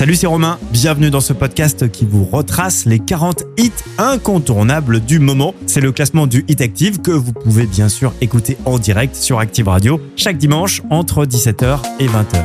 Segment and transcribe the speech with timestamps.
[0.00, 0.58] Salut, c'est Romain.
[0.72, 5.54] Bienvenue dans ce podcast qui vous retrace les 40 hits incontournables du moment.
[5.66, 9.40] C'est le classement du Hit Active que vous pouvez bien sûr écouter en direct sur
[9.40, 12.42] Active Radio chaque dimanche entre 17h et 20h.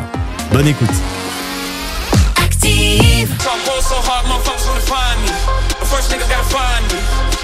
[0.52, 0.90] Bonne écoute.
[2.44, 3.34] Active.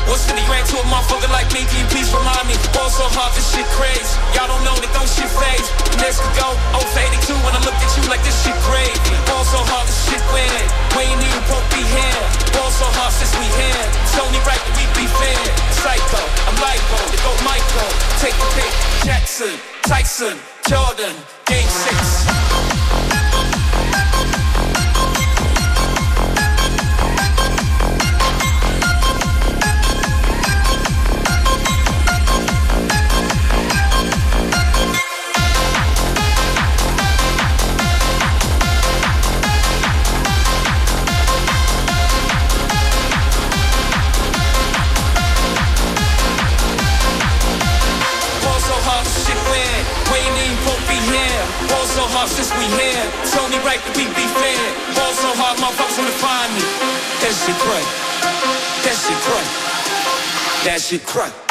[0.10, 1.62] What's in the grand to a motherfucker like me?
[1.68, 2.56] Can you please remind me?
[2.74, 4.18] Ball so hard, this shit crazy.
[4.34, 5.68] Y'all don't know that don't shit phase.
[6.02, 9.16] Next could go 0 for 82 when I look at you like this shit crazy.
[9.30, 10.68] Ball so hard, this shit weird.
[10.98, 12.22] We ain't even broke be here.
[12.58, 13.84] Ball so hard since we here.
[14.02, 15.44] It's only right that we be fair.
[15.86, 17.92] Psycho, I'm Lipo, to go Michael.
[18.18, 18.74] Take the pick.
[19.06, 19.54] Jackson,
[19.86, 21.14] Tyson, Jordan,
[21.46, 22.71] Game 6.
[52.22, 53.06] Hard since we here.
[53.24, 54.66] It's only right that we be fair.
[54.94, 56.62] Ball so hard, motherfuckers wanna find me.
[57.22, 57.88] That shit crack.
[58.86, 59.48] That shit crack.
[60.64, 61.51] That shit crack.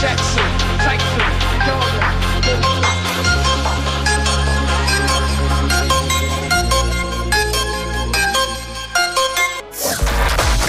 [0.00, 0.06] Le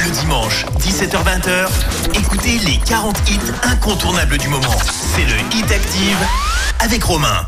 [0.10, 1.68] dimanche, 17h-20h,
[2.16, 4.66] écoutez les 40 hits incontournables du moment.
[4.90, 6.18] C'est le Hit Active
[6.80, 7.46] avec Romain.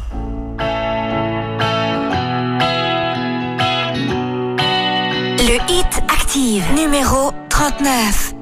[5.40, 8.34] Le Hit Active, numéro 39.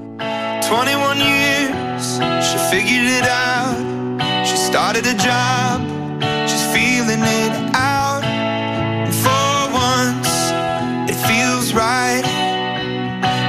[0.69, 1.88] 21 years,
[2.47, 3.77] she figured it out.
[4.45, 5.81] She started a job,
[6.49, 8.23] she's feeling it out.
[8.23, 10.31] And for once,
[11.11, 12.23] it feels right.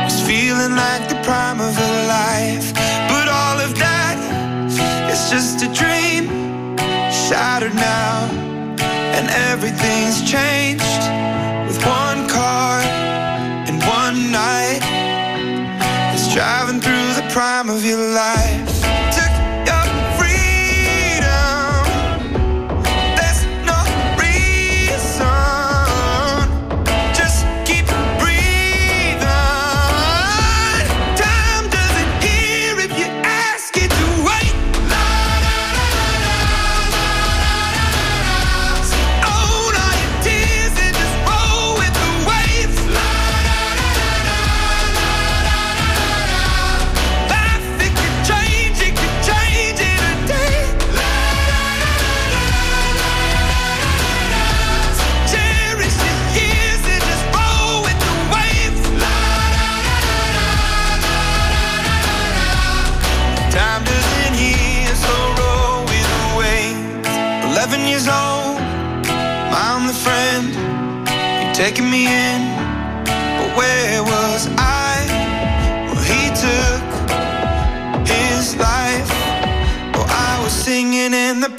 [0.06, 2.72] It's feeling like the prime of her life.
[3.12, 4.16] But all of that
[5.12, 6.76] is just a dream,
[7.26, 8.28] shattered now.
[9.16, 10.59] And everything's changed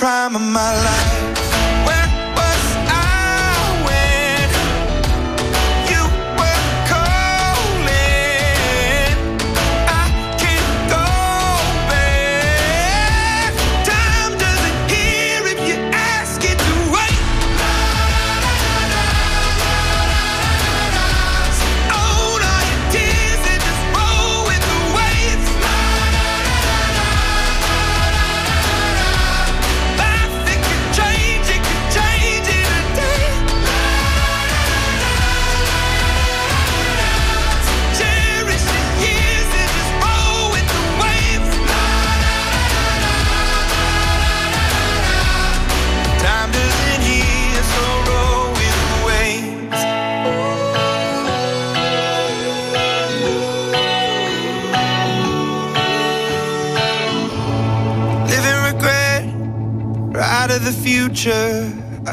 [0.01, 1.10] prime of my life.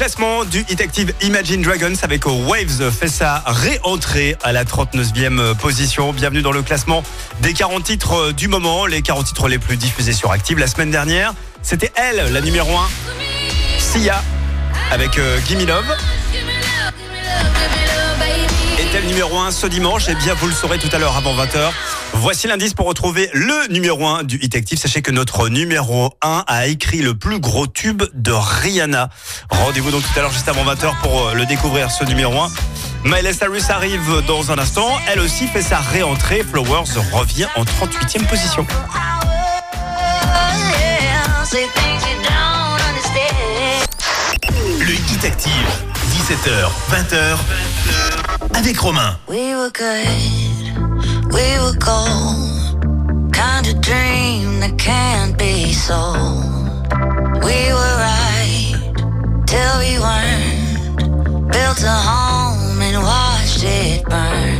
[0.00, 6.14] Classement du Hit Active Imagine Dragons avec Waves fait sa réentrée à la 39e position.
[6.14, 7.02] Bienvenue dans le classement
[7.42, 10.58] des 40 titres du moment, les 40 titres les plus diffusés sur Active.
[10.58, 12.88] La semaine dernière, c'était elle, la numéro 1,
[13.78, 14.24] Sia,
[14.90, 15.84] avec euh, Gimme Love.
[19.10, 21.72] Numéro 1 ce dimanche Eh bien, vous le saurez tout à l'heure avant 20h.
[22.12, 24.78] Voici l'indice pour retrouver le numéro 1 du Hit Active.
[24.78, 29.10] Sachez que notre numéro 1 a écrit le plus gros tube de Rihanna.
[29.50, 32.50] Rendez-vous donc tout à l'heure juste avant 20h pour euh, le découvrir ce numéro 1.
[33.02, 34.88] Miley Cyrus arrive dans un instant.
[35.08, 36.44] Elle aussi fait sa réentrée.
[36.48, 38.64] Flowers revient en 38e position.
[44.78, 45.50] Le Hit Active,
[46.30, 47.38] 17h, 20h,
[48.54, 49.16] avec Romain.
[49.26, 50.06] We were good,
[51.32, 53.32] we were gold.
[53.32, 56.86] Kind of dream that can't be sold.
[57.42, 58.76] We were right
[59.44, 61.50] till we weren't.
[61.50, 64.59] Built a home and watched it burn.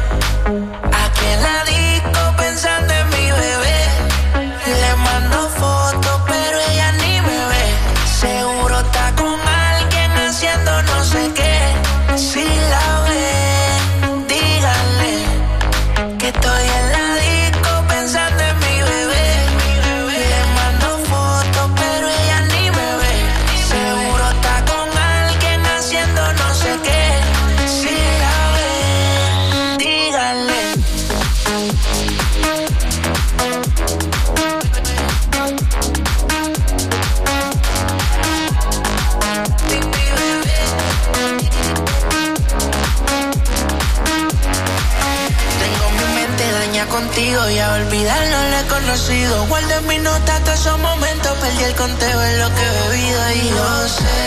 [48.03, 49.45] no le he conocido.
[49.47, 53.31] Guardo en mi nota todos esos momentos, perdí el conteo de lo que he bebido
[53.31, 54.21] y yo sé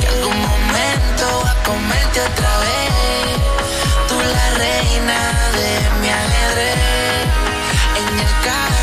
[0.00, 2.92] que algún momento va a comerte otra vez.
[4.08, 5.20] Tú la reina
[5.58, 6.76] de mi ajedrez.
[8.02, 8.81] En el carro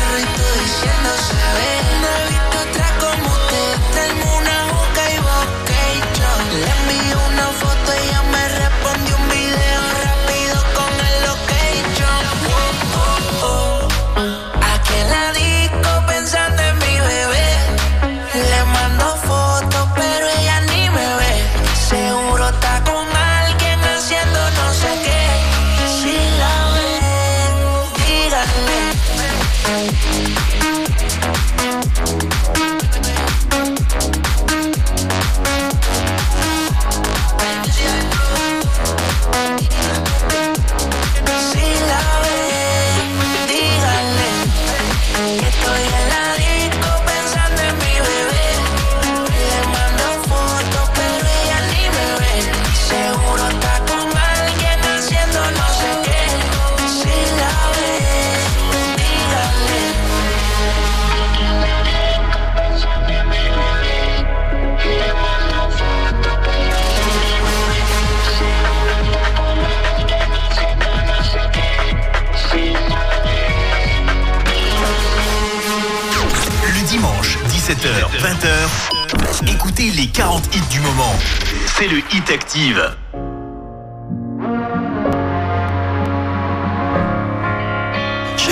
[82.52, 82.72] J'ai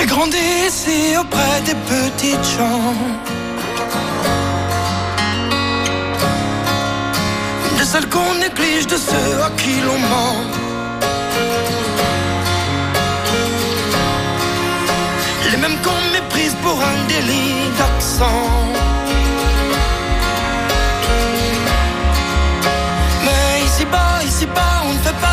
[0.05, 0.37] grandi
[0.67, 2.93] ici auprès des petites gens.
[7.77, 10.45] De celles qu'on néglige, de ceux à qui l'on ment.
[15.51, 18.88] Les mêmes qu'on méprise pour un délit d'accent.
[24.39, 25.28] Ici bas, on ne fait pas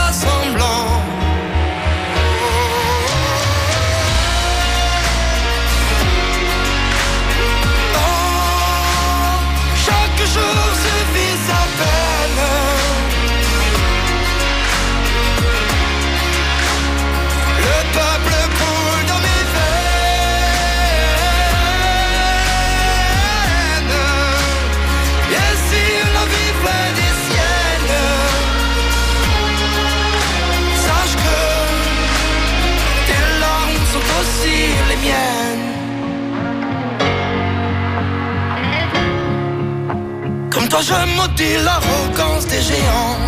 [40.77, 43.19] toi, je maudis l'arrogance des géants.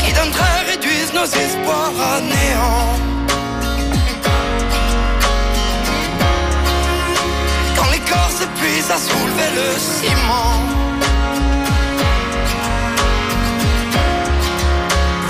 [0.00, 2.90] Qui d'un trait réduisent nos espoirs à néant.
[7.76, 10.54] Quand les corps s'épuisent à soulever le ciment.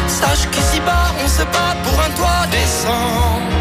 [0.09, 3.54] Sache qu'ici bas, on se bat pour un toit décent.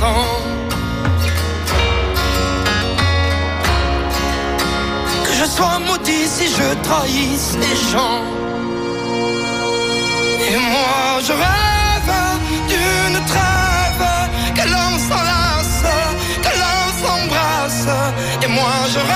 [0.00, 0.06] Que
[5.38, 8.22] je sois maudit si je trahisse les gens.
[10.48, 12.14] Et moi je rêve
[12.70, 14.06] d'une trêve,
[14.56, 15.84] que l'on s'enlace,
[16.44, 17.88] que l'on s'embrasse.
[18.42, 19.09] Et moi je rêve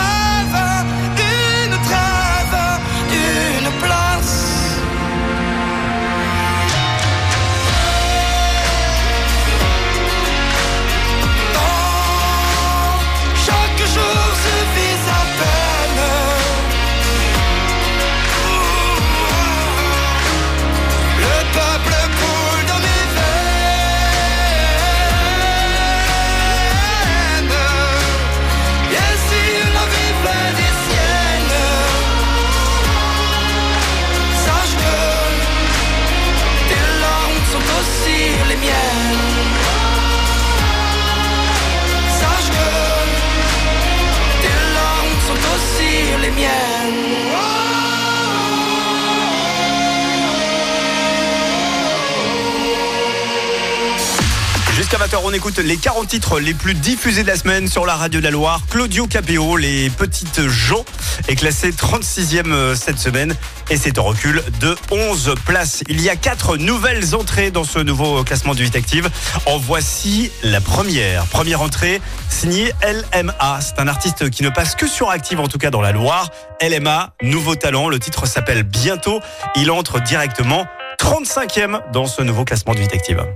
[55.04, 57.94] Jusqu'à 20h, on écoute les 40 titres les plus diffusés de la semaine sur la
[57.94, 58.60] radio de la Loire.
[58.70, 60.84] Claudio Capéo, Les Petites gens,
[61.28, 63.34] est classé 36e euh, cette semaine
[63.70, 65.82] et c'est un recul de 11 places.
[65.88, 69.10] Il y a quatre nouvelles entrées dans ce nouveau classement du 8 Active.
[69.46, 71.26] En voici la première.
[71.26, 73.60] Première entrée signée LMA.
[73.60, 76.30] C'est un artiste qui ne passe que sur Active, en tout cas dans la Loire.
[76.62, 77.88] LMA, nouveau talent.
[77.88, 79.20] Le titre s'appelle Bientôt.
[79.56, 80.66] Il entre directement
[81.00, 83.26] 35e dans ce nouveau classement du 8 Active.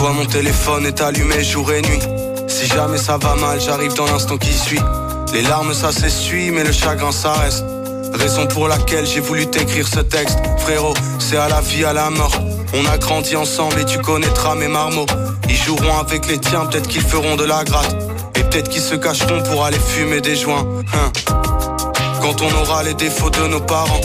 [0.00, 2.00] Toi, mon téléphone est allumé jour et nuit.
[2.48, 4.80] Si jamais ça va mal, j'arrive dans l'instant qui suit.
[5.34, 7.66] Les larmes, ça s'essuie, mais le chagrin, ça reste.
[8.14, 10.38] Raison pour laquelle j'ai voulu t'écrire ce texte.
[10.60, 12.32] Frérot, c'est à la vie, à la mort.
[12.72, 15.04] On a grandi ensemble et tu connaîtras mes marmots.
[15.50, 17.94] Ils joueront avec les tiens, peut-être qu'ils feront de la gratte.
[18.36, 20.66] Et peut-être qu'ils se cacheront pour aller fumer des joints.
[20.94, 21.12] Hein.
[22.22, 24.00] Quand on aura les défauts de nos parents.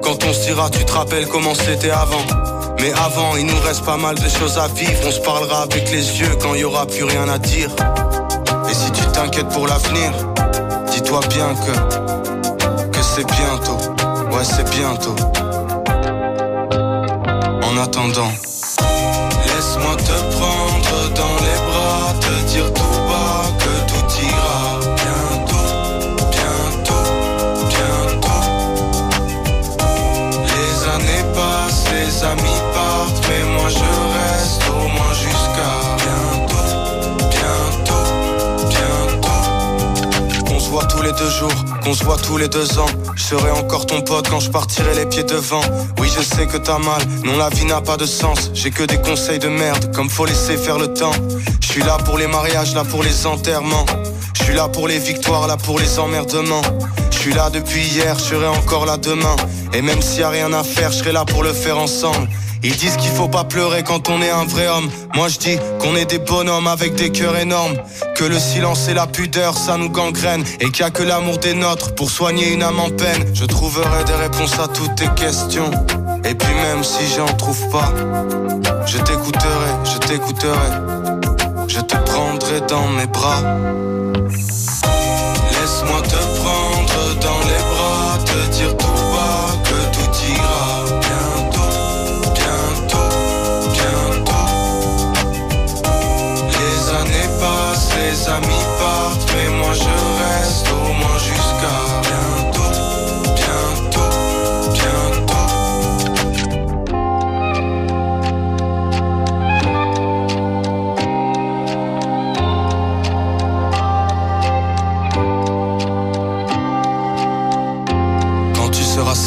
[0.00, 2.59] Quand on se dira, tu te rappelles comment c'était avant.
[2.78, 5.00] Mais avant, il nous reste pas mal de choses à vivre.
[5.06, 7.70] On se parlera avec les yeux quand il y aura plus rien à dire.
[8.70, 10.12] Et si tu t'inquiètes pour l'avenir,
[10.92, 13.78] dis-toi bien que que c'est bientôt.
[14.32, 15.16] Ouais, c'est bientôt.
[17.62, 18.30] En attendant,
[41.84, 42.86] qu'on se voit tous les deux ans.
[43.14, 45.60] Je serai encore ton pote quand je partirai les pieds devant.
[45.98, 48.50] Oui, je sais que t'as mal, non, la vie n'a pas de sens.
[48.54, 51.12] J'ai que des conseils de merde, comme faut laisser faire le temps.
[51.60, 53.84] Je suis là pour les mariages, là pour les enterrements.
[54.34, 56.62] Je suis là pour les victoires, là pour les emmerdements.
[57.10, 59.36] Je suis là depuis hier, je serai encore là demain.
[59.74, 62.28] Et même s'il y a rien à faire, je serai là pour le faire ensemble.
[62.62, 64.90] Ils disent qu'il faut pas pleurer quand on est un vrai homme.
[65.14, 67.76] Moi je dis qu'on est des bonhommes avec des cœurs énormes.
[68.16, 70.44] Que le silence et la pudeur ça nous gangrène.
[70.60, 73.24] Et qu'il y a que l'amour des nôtres pour soigner une âme en peine.
[73.34, 75.70] Je trouverai des réponses à toutes tes questions.
[76.24, 77.92] Et puis même si j'en trouve pas,
[78.86, 80.70] je t'écouterai, je t'écouterai.
[81.68, 83.42] Je te prendrai dans mes bras.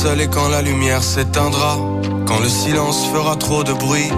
[0.05, 1.77] Et quand la lumière s'éteindra,
[2.27, 4.11] quand le silence fera trop de bruit,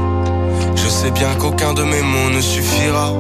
[0.75, 3.13] je sais bien qu'aucun de mes mots ne suffira.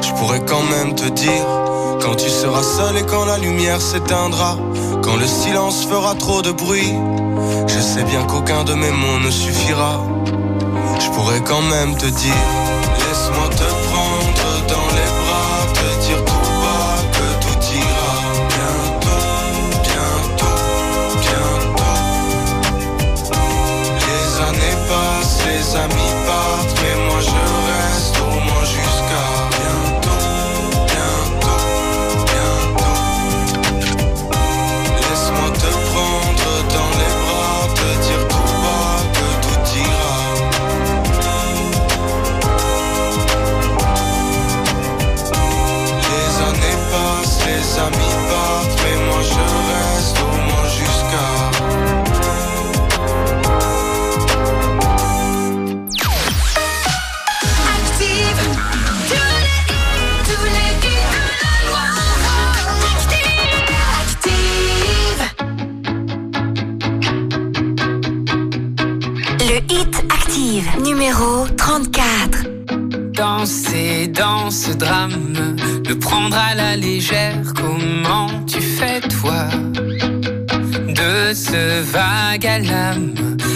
[0.00, 1.46] Je pourrais quand même te dire,
[2.00, 4.56] quand tu seras seul et quand la lumière s'éteindra,
[5.02, 6.94] quand le silence fera trop de bruit,
[7.66, 10.00] je sais bien qu'aucun de mes mots ne suffira.
[11.00, 12.42] Je pourrais quand même te dire,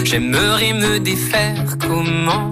[0.09, 2.51] j'aimerais me défaire, comment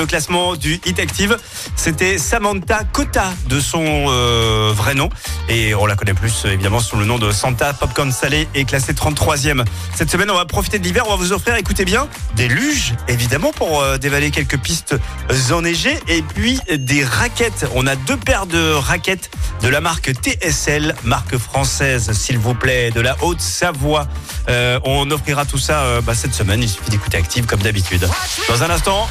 [0.00, 1.36] le classement du Hit Active.
[1.76, 5.10] C'était Samantha Cotta de son euh, vrai nom.
[5.50, 8.64] Et on la connaît plus euh, évidemment sous le nom de Santa Popcorn Salé et
[8.64, 9.62] classée 33e.
[9.94, 11.04] Cette semaine, on va profiter de l'hiver.
[11.06, 14.94] On va vous offrir, écoutez bien, des luges évidemment pour euh, dévaler quelques pistes
[15.52, 17.66] enneigées et puis des raquettes.
[17.74, 19.30] On a deux paires de raquettes
[19.62, 24.08] de la marque TSL, marque française, s'il vous plaît, de la Haute-Savoie.
[24.48, 26.62] Euh, on offrira tout ça bah, cette semaine.
[26.62, 28.08] Il suffit d'écouter Active comme d'habitude.
[28.48, 29.06] Dans un instant,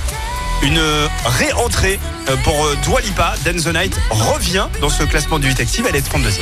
[0.62, 0.82] une
[1.26, 3.36] réentrée euh, pour euh, Dwalipa.
[3.44, 5.86] Dan the Night revient dans ce classement du 8 Active.
[5.88, 6.40] Elle est 32e.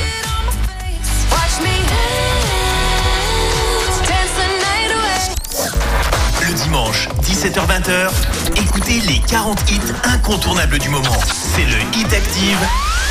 [6.46, 8.10] Le dimanche, 17h20,
[8.56, 11.18] écoutez les 40 hits incontournables du moment.
[11.54, 12.58] C'est le Hit Active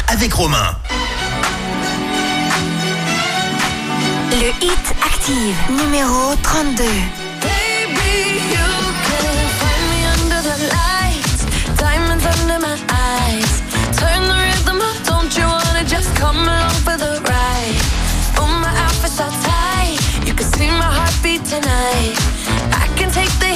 [0.07, 0.75] avec Romain.
[4.31, 6.83] Le Hit Active, numéro 32.
[21.47, 22.17] tonight.
[22.73, 23.46] I can take the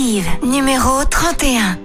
[0.00, 1.76] Numéro 31.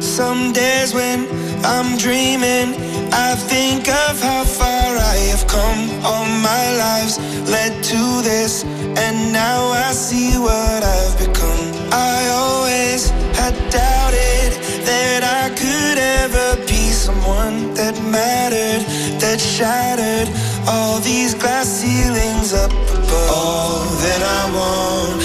[0.00, 1.28] Some days when
[1.62, 2.72] I'm dreaming,
[3.12, 5.90] I think of how far I have come.
[6.02, 7.18] All my lives
[7.50, 11.68] led to this, and now I see what I've become.
[11.92, 14.56] I always had doubted
[14.88, 18.88] that I could ever be someone that mattered,
[19.20, 20.30] that shattered
[20.66, 23.30] all these glass ceilings up above.
[23.36, 25.17] All that I want.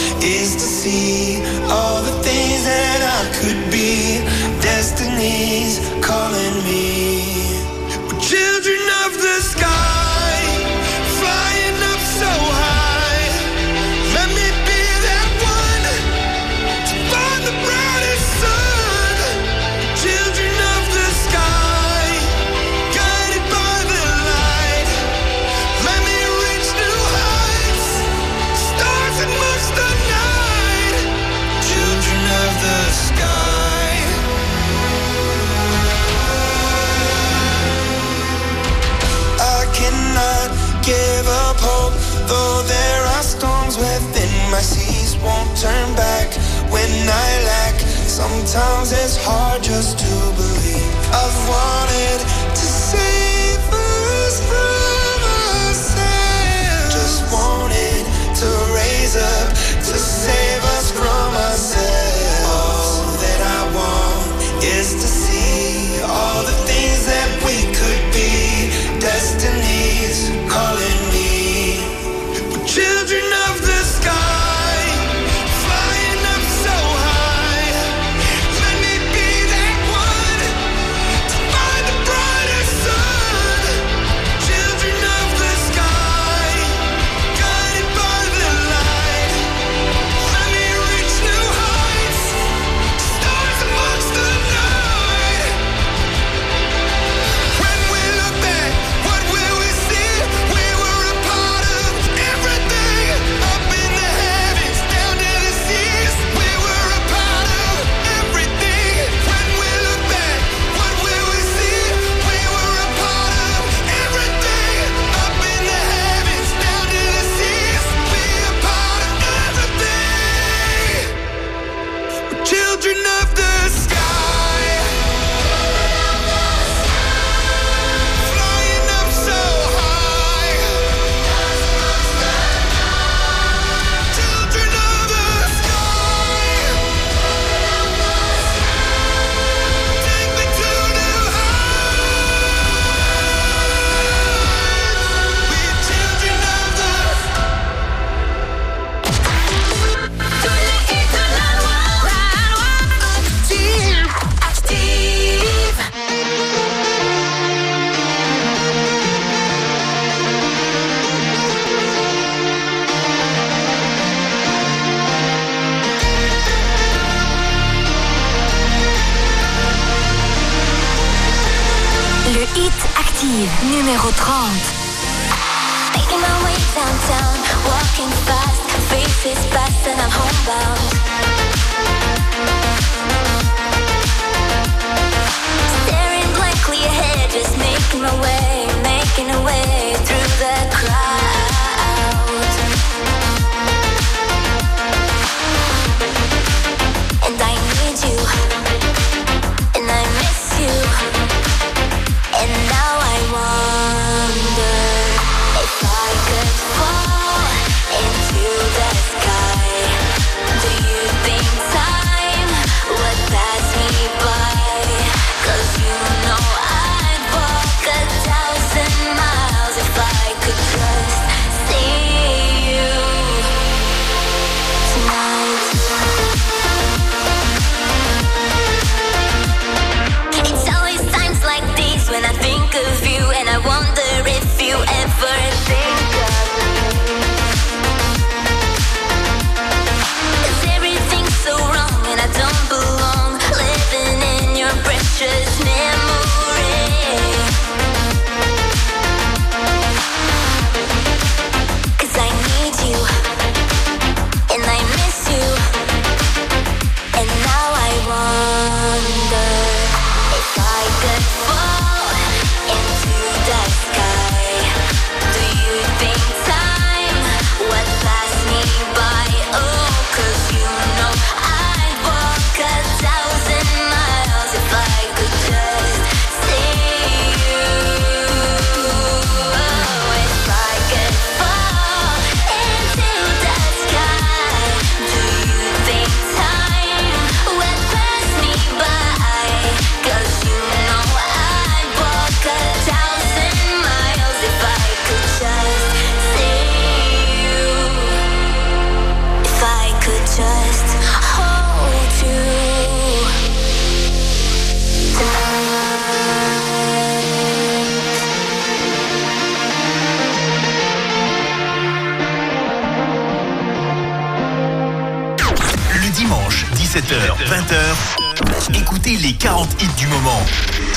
[45.63, 46.27] turn back
[46.73, 47.79] when I lack.
[48.19, 50.93] Sometimes it's hard just to believe.
[51.21, 52.19] I've wanted
[52.59, 56.93] to save us from ourselves.
[56.99, 58.03] Just wanted
[58.41, 59.49] to raise up
[59.87, 60.62] to save.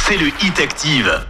[0.07, 1.21] C'est le Hit Active.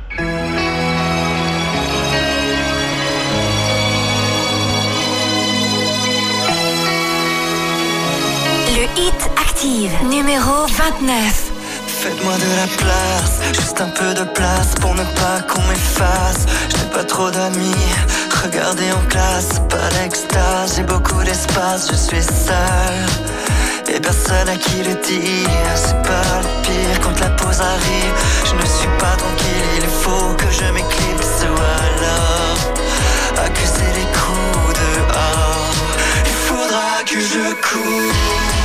[8.77, 11.53] Le Hit Active, numéro 29.
[11.87, 16.47] Faites-moi de la place, juste un peu de place pour ne pas qu'on m'efface.
[16.69, 17.75] J'ai pas trop d'amis,
[18.45, 23.07] regardez en classe, pas d'extase, j'ai beaucoup d'espace, je suis seul.
[23.89, 28.15] Et personne à qui le dire, c'est pas le pire quand la pause arrive.
[28.45, 34.75] Je ne suis pas tranquille, il faut que je m'éclipse ou alors accuser les coups
[34.81, 35.75] dehors.
[36.25, 38.56] Il faudra que je cours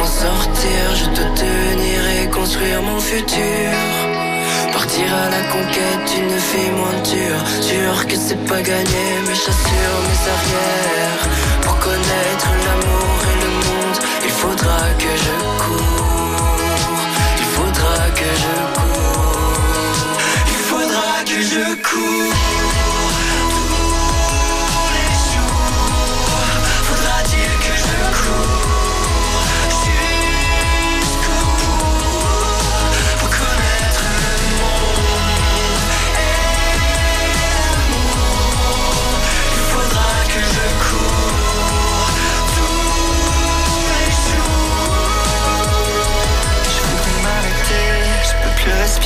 [0.00, 0.82] m'en sortir.
[1.00, 3.70] Je dois tenir et construire mon futur.
[4.72, 7.42] Partir à la conquête d'une vie moins dure.
[7.70, 11.24] Sûr que c'est pas gagné, mais j'assure mes arrières.
[11.62, 13.98] Pour connaître l'amour et le monde,
[14.28, 16.50] il faudra que je cours.
[17.42, 20.16] Il faudra que je cours.
[20.54, 22.59] Il faudra que je cours.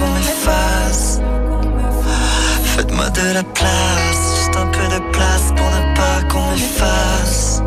[0.00, 1.20] Qu'on m'efface.
[2.64, 7.62] Faites-moi de la place, juste un peu de place pour ne pas qu'on m'efface.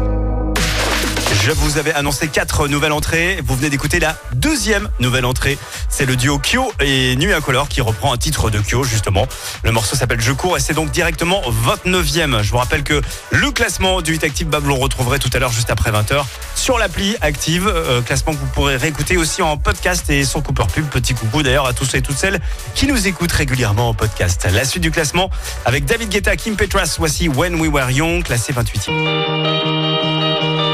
[1.44, 3.40] Je vous avais annoncé quatre nouvelles entrées.
[3.46, 5.58] Vous venez d'écouter la deuxième nouvelle entrée.
[5.96, 9.28] C'est le duo Kyo et Nuit Incolore qui reprend un titre de Kyo, justement.
[9.64, 11.40] Le morceau s'appelle Je cours et c'est donc directement
[11.86, 12.42] 29e.
[12.42, 15.38] Je vous rappelle que le classement du Hit Active, bah, vous le retrouverez tout à
[15.38, 16.26] l'heure, juste après 20h,
[16.56, 17.68] sur l'appli Active.
[17.68, 20.88] euh, classement que vous pourrez réécouter aussi en podcast et sans coupeur pub.
[20.88, 22.40] Petit coucou d'ailleurs à tous et toutes celles
[22.74, 24.48] qui nous écoutent régulièrement en podcast.
[24.52, 25.30] La suite du classement
[25.64, 26.96] avec David Guetta, Kim Petras.
[26.98, 28.90] Voici When We Were Young, classé 28e.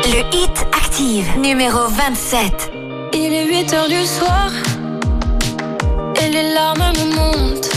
[0.06, 2.72] Le Hit Active, numéro 27.
[3.14, 4.50] Il est 8 heures du soir
[6.32, 7.70] les larmes me montent.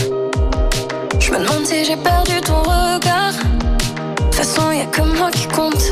[1.19, 3.33] Je me demande si j'ai perdu ton regard.
[3.33, 5.85] De toute façon, y a que moi qui compte.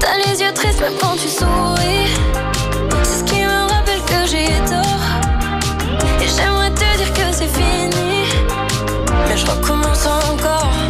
[0.00, 2.08] T'as les yeux tristes même quand tu souris.
[3.02, 5.06] C'est ce qui me rappelle que j'ai tort.
[6.22, 8.24] Et j'aimerais te dire que c'est fini.
[9.28, 10.81] Mais je recommence encore.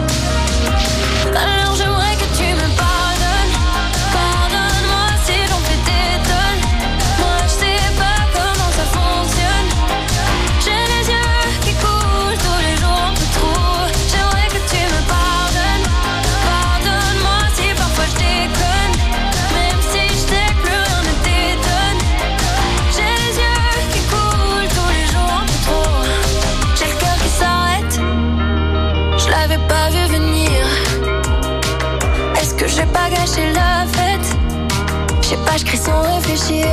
[29.69, 30.67] Pas vu venir.
[32.41, 34.29] Est-ce que j'ai pas gâché la fête?
[35.23, 36.67] Je sais pas, je sans réfléchir.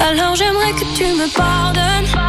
[0.00, 2.23] Alors j'aimerais que tu me pardonnes.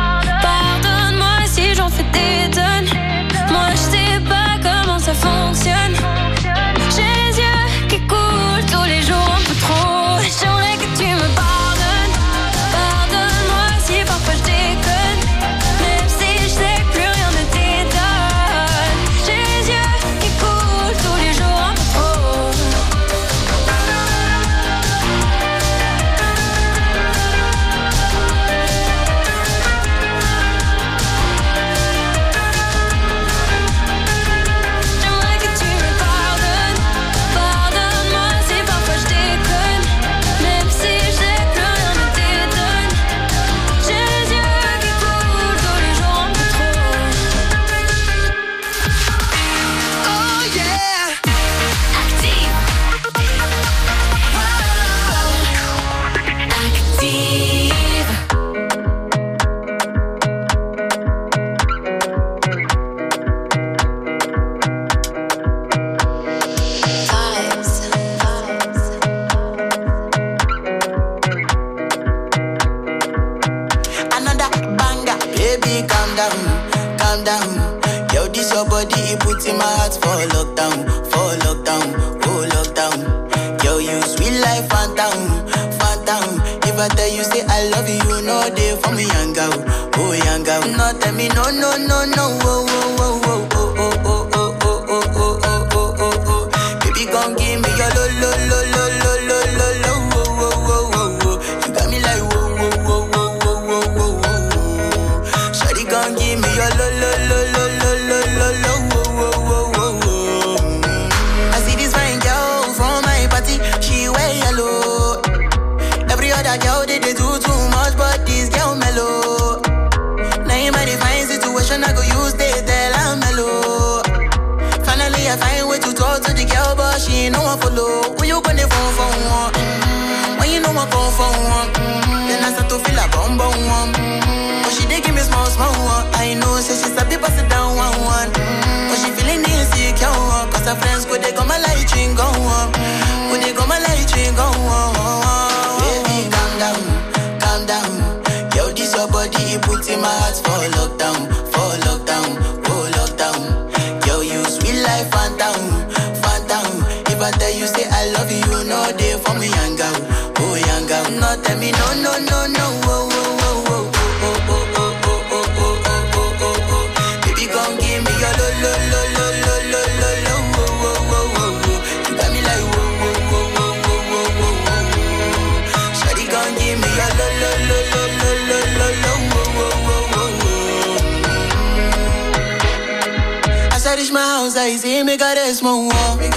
[184.11, 186.17] my house, I see me got a small war.
[186.17, 186.29] Me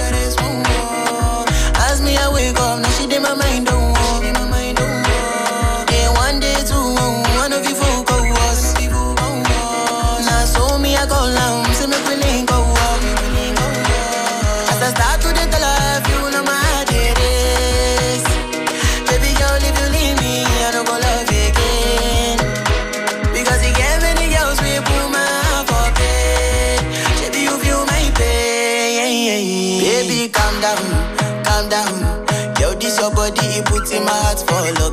[2.01, 3.69] me, I wake up, now she did my mind.
[3.69, 3.78] Over.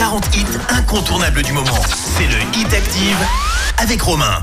[0.00, 1.78] 40 hits incontournables du moment.
[1.92, 3.18] C'est le Hit Active
[3.76, 4.42] avec Romain.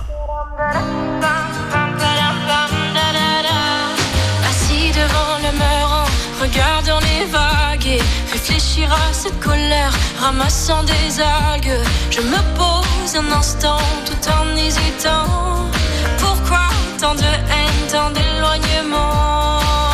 [4.47, 8.01] Assis devant le mur en regardant les vagues et
[8.31, 9.91] réfléchir à cette colère,
[10.21, 11.79] ramassant des algues.
[12.11, 15.71] Je me pose un instant tout en hésitant.
[16.19, 16.67] Pourquoi
[17.01, 19.86] tant de haine, tant d'éloignement?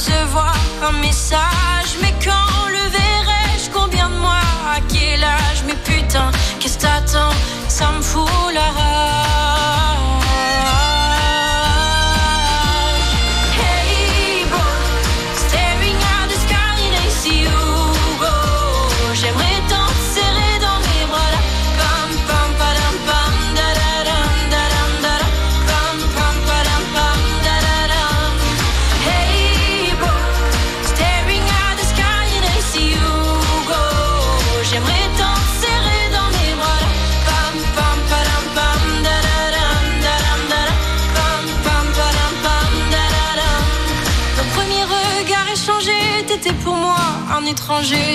[0.00, 1.90] Recevoir un message.
[2.00, 3.70] Mais quand le verrai-je?
[3.70, 4.46] Combien de mois?
[4.66, 5.62] À quel âge?
[5.66, 7.34] Mais putain, qu'est-ce que t'attends?
[7.68, 9.29] Ça me fout la rage.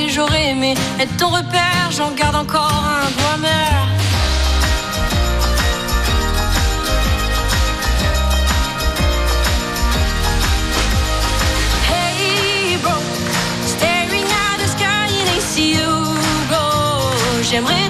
[0.10, 3.88] J'aurais aimé être ton repère, j'en garde encore un goût amer.
[11.89, 12.91] Hey, bro,
[13.66, 16.03] staring at the sky I see you
[16.49, 17.41] go.
[17.41, 17.85] J'aimerais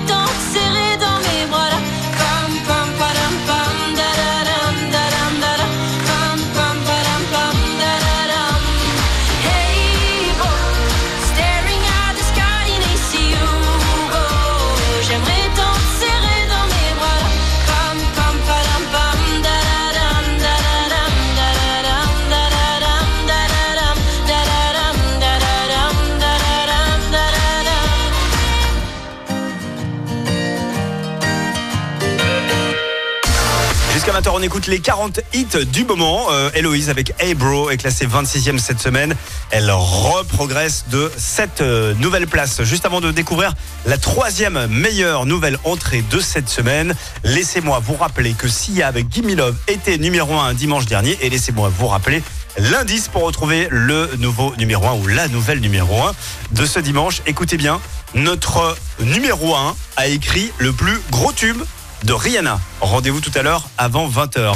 [34.46, 36.28] écoute les 40 hits du moment.
[36.30, 39.16] Euh, Héloïse avec Hey Bro est classée 26e cette semaine.
[39.50, 41.64] Elle reprogresse de 7
[42.00, 42.62] nouvelles places.
[42.62, 43.54] Juste avant de découvrir
[43.88, 46.94] la troisième meilleure nouvelle entrée de cette semaine,
[47.24, 51.72] laissez-moi vous rappeler que Sia avec Gimme Love était numéro 1 dimanche dernier et laissez-moi
[51.76, 52.22] vous rappeler
[52.60, 56.14] l'indice pour retrouver le nouveau numéro 1 ou la nouvelle numéro 1
[56.52, 57.24] de ce dimanche.
[57.26, 57.82] Écoutez bien,
[58.14, 61.64] notre numéro 1 a écrit le plus gros tube
[62.06, 62.60] de Rihanna.
[62.82, 64.54] Rendez-vous tout à l'heure avant 20h.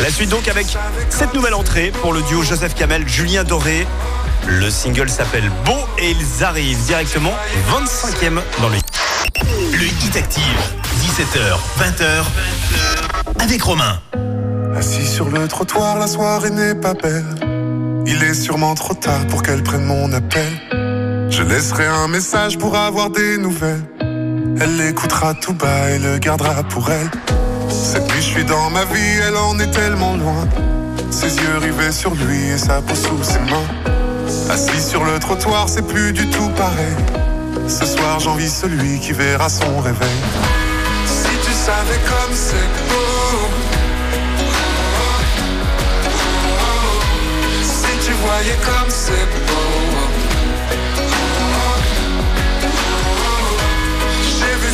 [0.00, 0.66] La suite donc avec
[1.10, 3.86] cette nouvelle entrée pour le duo Joseph Kamel, Julien Doré.
[4.46, 7.32] Le single s'appelle Beau et ils arrivent directement
[7.70, 8.76] 25e dans le
[9.72, 10.42] Le Hit Active,
[11.00, 14.00] 17h, 20h, avec Romain.
[14.76, 17.24] Assis sur le trottoir, la soirée n'est pas belle.
[18.06, 20.50] Il est sûrement trop tard pour qu'elle prenne mon appel.
[21.30, 23.91] Je laisserai un message pour avoir des nouvelles.
[24.60, 27.10] Elle l'écoutera tout bas et le gardera pour elle.
[27.68, 30.46] Cette nuit, je suis dans ma vie, elle en est tellement loin.
[31.10, 33.68] Ses yeux rivés sur lui et sa peau sous ses mains.
[34.50, 36.96] Assis sur le trottoir, c'est plus du tout pareil.
[37.68, 40.20] Ce soir, j'envie celui qui verra son réveil.
[41.06, 43.48] Si tu savais comme c'est beau.
[47.62, 49.81] Si tu voyais comme c'est beau.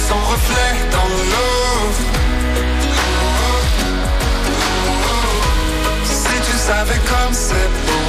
[0.08, 1.80] Son reflet dans l'eau.
[6.04, 8.08] Si tu savais comme c'est beau.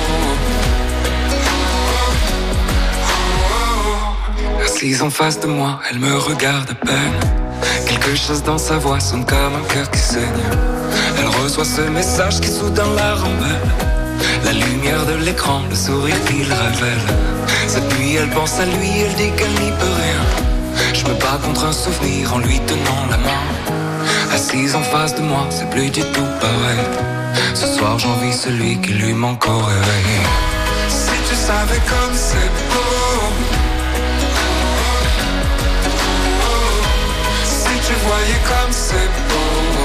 [4.63, 7.19] Assise en face de moi, elle me regarde à peine.
[7.85, 10.43] Quelque chose dans sa voix sonne comme un cœur qui saigne.
[11.17, 13.69] Elle reçoit ce message qui soudain la rembelle.
[14.45, 17.05] La lumière de l'écran, le sourire qu'il révèle.
[17.67, 20.48] Cette nuit, elle pense à lui, elle dit qu'elle n'y peut rien.
[20.93, 23.43] Je me bats contre un souvenir en lui tenant la main.
[24.33, 26.85] Assise en face de moi, c'est plus du tout pareil.
[27.53, 30.19] Ce soir, j'envie celui qui lui manque au réveil.
[30.87, 33.23] Si tu savais comme c'est beau.
[37.43, 39.78] Si tu voyais comme c'est beau.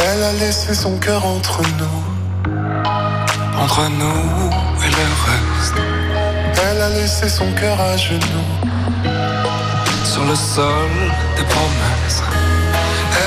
[0.00, 2.02] Elle a laissé son cœur entre nous.
[3.60, 4.50] Entre nous
[4.84, 5.74] et le reste,
[6.70, 8.50] Elle a laissé son cœur à genoux.
[10.04, 10.90] sur le sol
[11.36, 12.22] des promesses.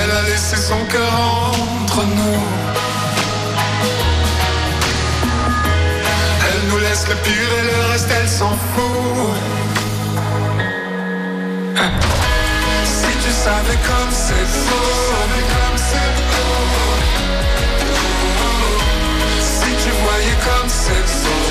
[0.02, 1.14] Elle a laissé son cœur
[1.84, 2.42] entre nous.
[6.48, 9.71] Elle nous laisse le pire et le reste elle s'en fout.
[13.42, 14.86] Si tu savais comme c'est beau,
[15.50, 16.62] comme c'est beau.
[19.42, 21.42] Si tu voyais comme c'est beau,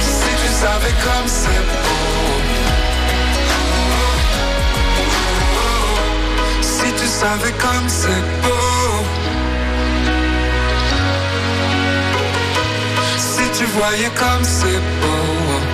[0.00, 2.36] Si tu savais comme c'est beau.
[6.60, 9.33] Si tu savais comme c'est beau.
[13.56, 15.73] Tu voyais comme c'est beau.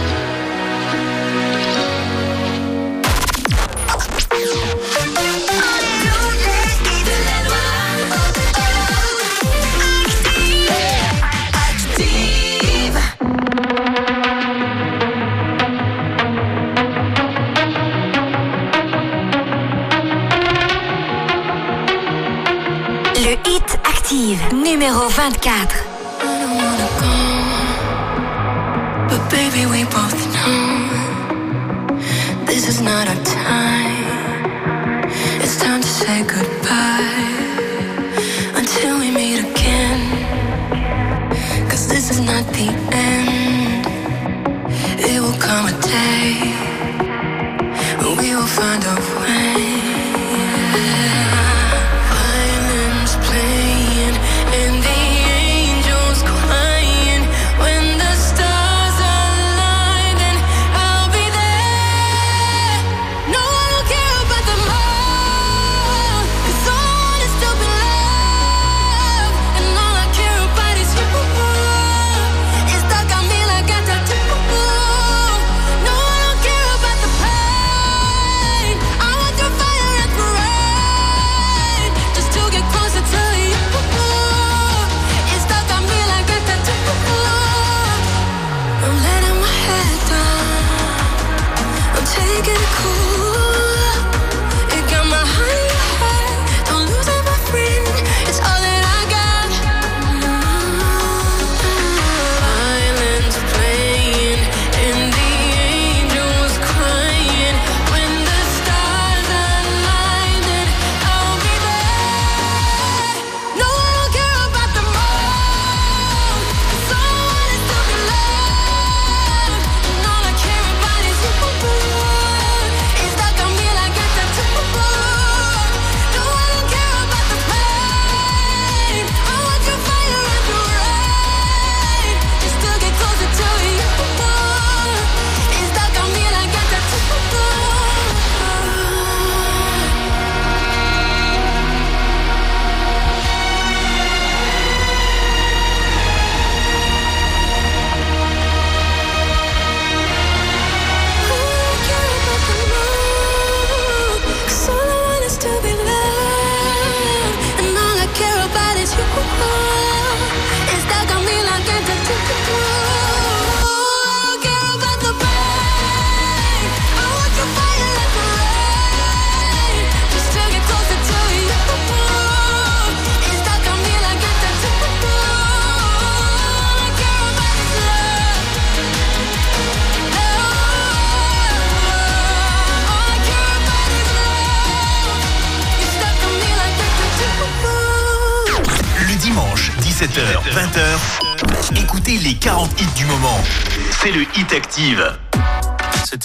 [45.41, 46.10] Come a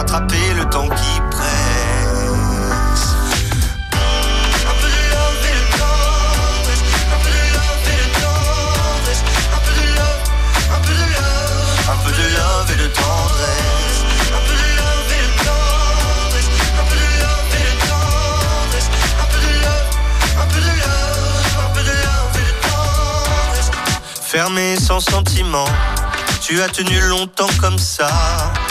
[0.00, 3.04] rattraper le temps qui presse.
[4.70, 6.84] Un peu de love et de tendresse,
[7.14, 9.22] un peu de love et de tendresse,
[9.56, 10.24] un peu de love,
[10.74, 14.00] un peu de love, un peu de love et de tendresse,
[14.36, 18.88] un peu de love et de tendresse, un peu de love et de tendresse,
[19.20, 19.88] un peu de love,
[20.40, 23.68] un peu de love, un peu de love et de tendresse.
[24.32, 25.68] Fermé sans sentiment,
[26.40, 28.08] tu as tenu longtemps comme ça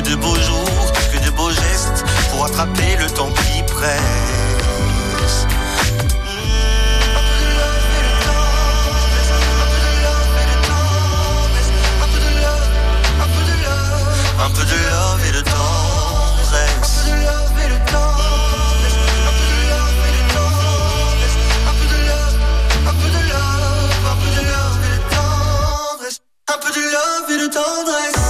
[0.00, 5.46] Que de beaux jours, que de beaux gestes, pour attraper le temps qui presse.
[14.42, 17.04] Un peu de love et de tendresse.
[26.48, 28.20] Un peu de love et de tendresse.
[28.24, 28.29] Un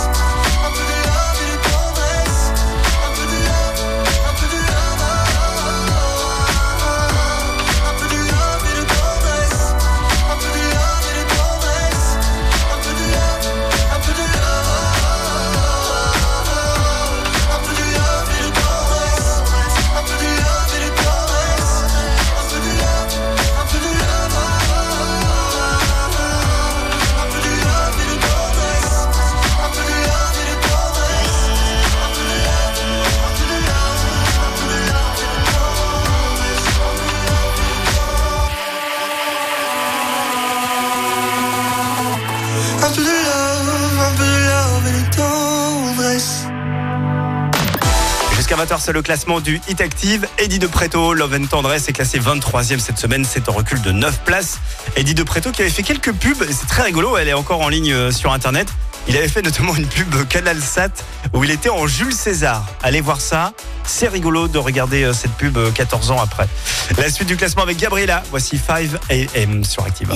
[48.60, 50.26] Jusqu'à 20h, c'est le classement du Hit Active.
[50.36, 53.24] Eddie de Preto, Love and Tendresse, est classé 23e cette semaine.
[53.24, 54.58] C'est un recul de 9 places.
[54.96, 57.68] Eddie de Preto qui avait fait quelques pubs, c'est très rigolo, elle est encore en
[57.68, 58.68] ligne euh, sur Internet.
[59.08, 60.90] Il avait fait notamment une pub Canal Sat
[61.32, 62.66] où il était en Jules César.
[62.82, 63.52] Allez voir ça.
[63.84, 66.46] C'est rigolo de regarder euh, cette pub euh, 14 ans après.
[66.98, 68.22] La suite du classement avec Gabriela.
[68.30, 70.10] Voici 5 AM sur Active.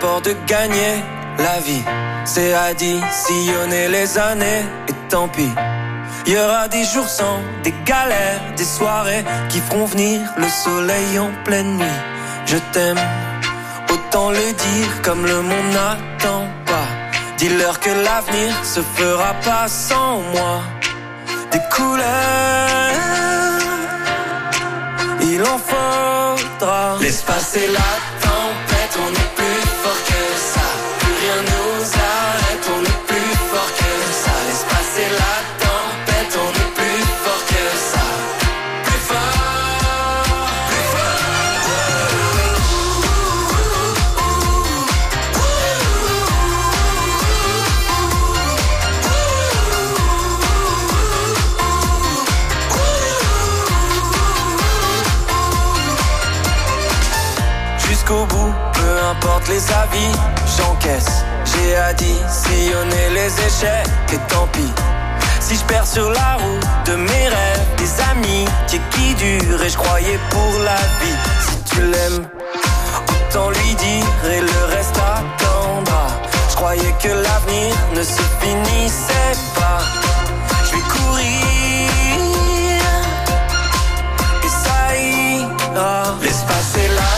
[0.00, 1.02] de gagner
[1.38, 1.82] la vie,
[2.24, 2.68] c'est à
[3.10, 5.50] sillonner les années, et tant pis.
[6.26, 11.18] Il y aura des jours sans, des galères, des soirées qui feront venir le soleil
[11.18, 12.00] en pleine nuit.
[12.46, 13.00] Je t'aime,
[13.90, 16.88] autant le dire comme le monde n'attend pas.
[17.38, 20.62] Dis-leur que l'avenir se fera pas sans moi.
[21.50, 22.04] Des couleurs,
[25.22, 26.98] il en faudra.
[27.00, 28.17] L'espace est là
[59.48, 60.12] les avis,
[60.56, 61.24] j'encaisse.
[61.44, 64.72] J'ai à dit sillonner les échecs et tant pis.
[65.40, 69.76] Si je perds sur la route de mes rêves, des amis qui durent et je
[69.76, 71.18] croyais pour la vie.
[71.40, 72.28] Si tu l'aimes,
[73.10, 76.08] autant lui dire et le reste attendra.
[76.50, 79.80] Je croyais que l'avenir ne se finissait pas.
[80.64, 81.40] Je vais courir
[84.44, 86.14] et ça ira.
[86.22, 87.08] L'espace est là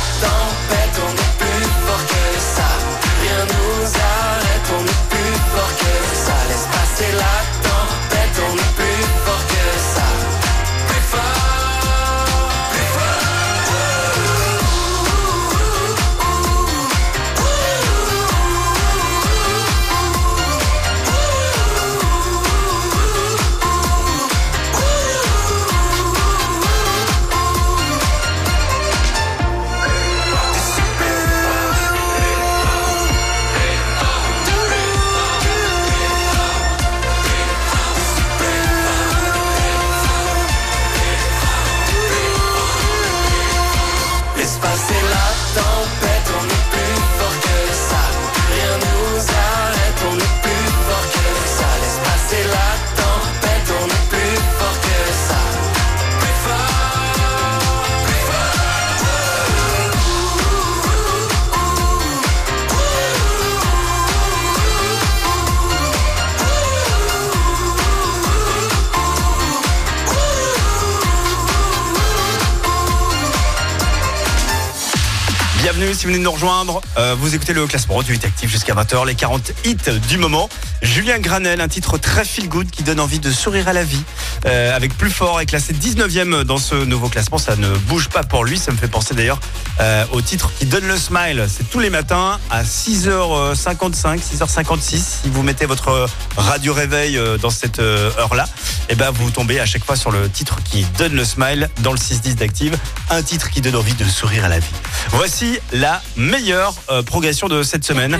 [76.11, 76.81] venez nous rejoindre.
[76.99, 79.77] Euh, vous écoutez le classement du Hit Active jusqu'à 20h, les 40 hits
[80.09, 80.49] du moment.
[80.83, 84.03] Julien Granel, un titre très feel good qui donne envie de sourire à la vie.
[84.45, 87.39] Euh, avec plus fort, est classé 19e dans ce nouveau classement.
[87.39, 88.59] Ça ne bouge pas pour lui.
[88.59, 89.39] Ça me fait penser d'ailleurs
[89.79, 91.47] euh, au titre qui donne le smile.
[91.49, 94.97] C'est tous les matins à 6h55, 6h56.
[95.23, 98.47] Si vous mettez votre radio réveil dans cette heure-là,
[98.89, 101.93] et ben vous tombez à chaque fois sur le titre qui donne le smile dans
[101.93, 102.77] le 6-10 d'Active.
[103.11, 104.67] Un titre qui donne envie de sourire à la vie.
[105.11, 108.19] Voici la meilleure euh, progression de cette semaine.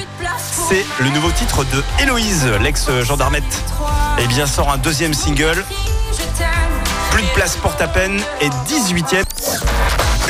[0.69, 3.63] C'est le nouveau titre de Héloïse, l'ex-gendarmette.
[4.19, 5.65] Eh bien, sort un deuxième single.
[7.11, 9.25] Plus de place pour ta peine et 18e.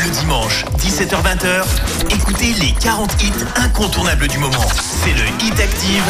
[0.02, 1.64] Le dimanche, 17h-20h,
[2.10, 4.66] écoutez les 40 hits incontournables du moment.
[5.04, 6.04] C'est le Hit Active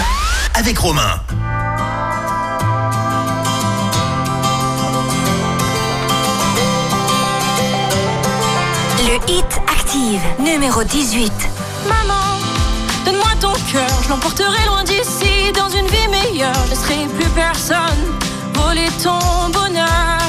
[0.54, 1.20] avec Romain.
[8.98, 9.69] Le hit
[10.38, 11.32] numéro 18.
[11.88, 12.38] Maman,
[13.04, 16.54] donne-moi ton cœur, je l'emporterai loin d'ici, dans une vie meilleure.
[16.66, 18.02] Je laisserai plus personne
[18.54, 19.18] voler ton
[19.52, 20.20] bonheur.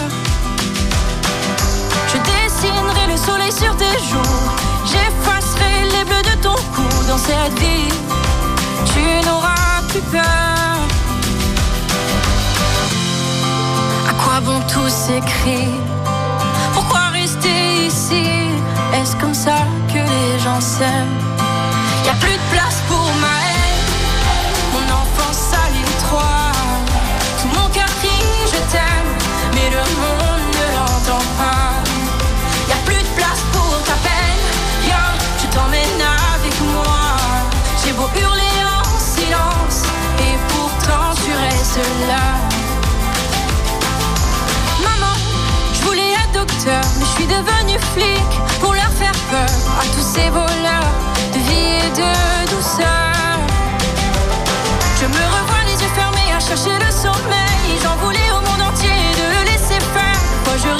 [2.07, 4.39] Je dessinerai le soleil sur tes joues,
[4.85, 7.93] j'effacerai les bleus de ton cou dans cette vie.
[8.93, 10.77] Tu n'auras plus peur.
[14.09, 15.69] À quoi bon tous ces cris
[16.73, 18.40] Pourquoi rester ici?
[18.93, 19.55] Est-ce comme ça
[19.87, 21.17] que les gens s'aiment?
[22.05, 23.87] Y a plus de place pour ma haine.
[24.73, 26.51] Mon enfance salit trois.
[27.41, 29.11] Tout mon cœur crie je t'aime
[29.53, 31.71] Mais le monde ne l'entend pas.
[32.69, 34.43] Y a plus de place pour ta peine.
[34.85, 35.11] Viens,
[35.41, 36.01] je t'emmène
[36.35, 37.15] avec moi.
[37.83, 39.83] J'ai beau hurler en silence
[40.19, 42.25] Et pourtant tu restes là.
[44.83, 45.15] Maman,
[45.73, 48.31] je voulais être docteur, mais je suis devenu flic
[49.01, 50.91] faire peur à tous ces voleurs
[51.33, 52.11] de vie et de
[52.53, 53.35] douceur.
[54.99, 57.63] Je me revois les yeux fermés à chercher le sommeil.
[57.83, 60.21] J'en voulais au monde entier de le laisser faire.
[60.45, 60.71] Moi je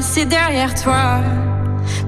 [0.00, 1.20] c'est derrière toi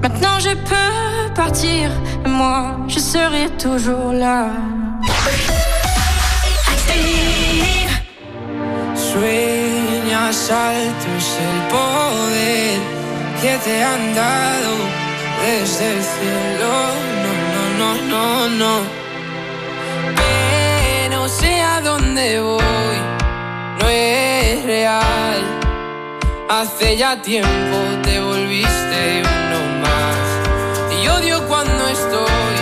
[0.01, 1.89] Maintenant je peux partir
[2.25, 4.49] moi je serai toujours là
[8.95, 12.99] Sueñas alto es el poder
[13.41, 14.73] que te han dado
[15.43, 16.73] desde el cielo.
[17.23, 18.73] No, no, no, no, no.
[20.15, 22.68] Pero sé a dónde voy,
[26.49, 30.99] Hace ya tiempo te volviste uno más.
[30.99, 32.55] Y odio cuando estoy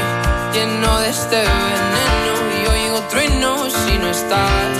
[0.53, 4.73] lleno de este veneno y oigo truenos si no estás.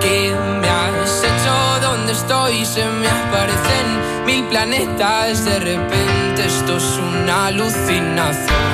[0.00, 1.80] ¿Qué me has hecho?
[1.80, 2.64] ¿Dónde estoy?
[2.64, 5.44] Se me aparecen mil planetas.
[5.44, 8.66] De repente esto es una alucinación.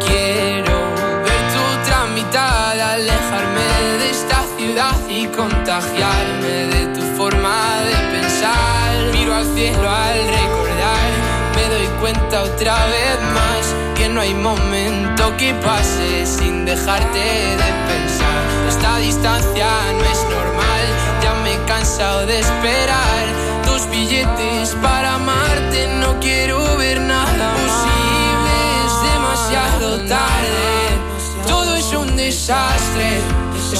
[0.00, 0.78] Quiero
[1.26, 4.45] ver tu tramitada, alejarme de esta
[5.08, 9.10] y contagiarme de tu forma de pensar.
[9.10, 11.08] Miro al cielo al recordar,
[11.54, 17.70] me doy cuenta otra vez más que no hay momento que pase sin dejarte de
[17.88, 18.42] pensar.
[18.68, 20.84] Esta distancia no es normal,
[21.22, 23.24] ya me he cansado de esperar
[23.64, 25.88] tus billetes para amarte.
[26.00, 28.54] No quiero ver nada posible,
[28.84, 31.46] es demasiado tarde.
[31.48, 33.22] Todo es un desastre,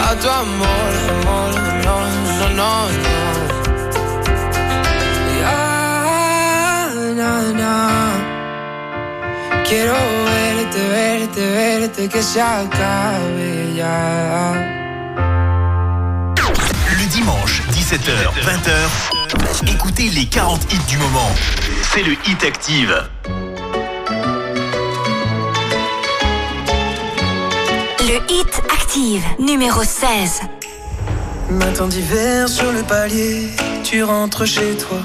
[0.00, 1.52] a tu amor, amor,
[1.84, 1.96] no,
[2.38, 3.10] no, no, no.
[5.40, 5.58] Ya,
[7.16, 7.74] na, na.
[9.64, 9.94] Quiero
[10.26, 10.78] verte.
[16.98, 21.30] Le dimanche, 17h, 20h, écoutez les 40 hits du moment.
[21.82, 23.08] C'est le Hit Active.
[28.08, 30.40] Le hit active, numéro 16.
[31.50, 33.48] Matin d'hiver sur le palier,
[33.84, 34.96] tu rentres chez toi.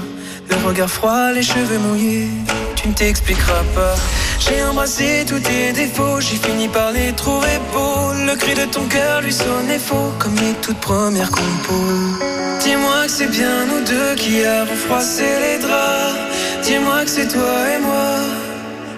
[0.48, 2.30] Le regard froid, les cheveux mouillés,
[2.76, 3.94] tu ne t'expliqueras pas.
[4.40, 8.14] J'ai embrassé tous tes défauts, j'ai fini par les trouver beaux.
[8.26, 12.24] Le cri de ton cœur lui sonnait faux, comme les toutes premières compos.
[12.62, 16.16] Dis-moi que c'est bien nous deux qui avons froissé les draps.
[16.62, 18.08] Dis-moi que c'est toi et moi.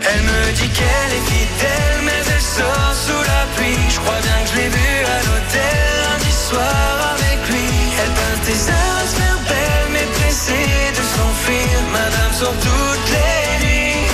[0.00, 3.84] Elle me dit qu'elle est fidèle, mais elle sort sous la pluie.
[3.94, 7.68] Je crois bien que je l'ai vue à l'hôtel lundi soir avec lui.
[8.00, 11.74] Elle peint tes heures se faire belle, mais pressée de s'enfuir.
[11.98, 14.06] Madame sort toutes les nuits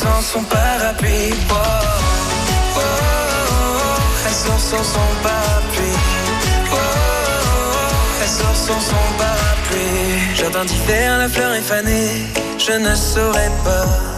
[0.00, 1.32] sans son parapluie.
[1.50, 2.82] Oh, oh, oh.
[4.26, 6.00] Elle sort sans son parapluie.
[6.70, 8.22] Oh, oh, oh.
[8.22, 10.36] Elle sort sans son parapluie.
[10.40, 12.26] Jardin d'hiver, la fleur est fanée.
[12.58, 14.17] Je ne saurais pas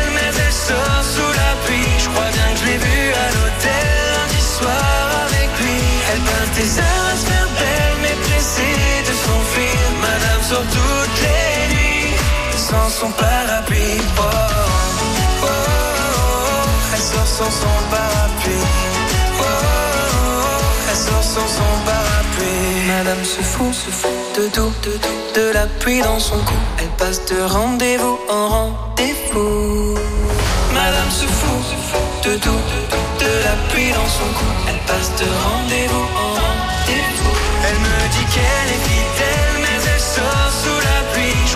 [12.91, 14.01] son parapluie.
[14.17, 15.47] Oh, oh, oh.
[16.93, 18.67] Elle sort sans son parapluie.
[19.39, 20.89] Oh, oh.
[20.89, 22.87] Elle sort sans son parapluie.
[22.87, 26.59] Madame se fout, se fout de tout, de tout, de la pluie dans son cou.
[26.79, 29.97] Elle passe de rendez-vous en rendez-vous.
[30.73, 34.49] Madame se fout, se fout de tout, de tout, de la pluie dans son cou.
[34.67, 37.35] Elle passe de rendez-vous en rendez-vous.
[37.67, 40.40] Elle me dit qu'elle est fidèle, mais elle sort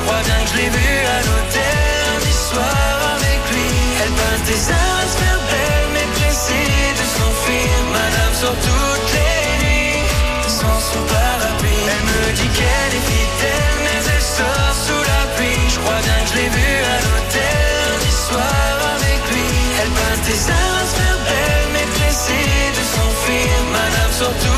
[0.06, 3.70] crois bien que je l'ai vue à l'hôtel lundi soir avec lui.
[4.02, 7.74] Elle passe des heures à se faire belle, mais pressée de s'enfuir.
[7.98, 10.06] Madame sort toutes les nuits
[10.48, 11.84] sans son parapluie.
[11.94, 15.66] Elle me dit qu'elle est fidèle, mais elle sort sous la pluie.
[15.74, 19.50] Je crois bien que je l'ai vue à l'hôtel lundi soir avec lui.
[19.82, 23.54] Elle passe des heures à se faire belle, mais pressée de s'enfuir.
[23.74, 24.55] Madame sort toutes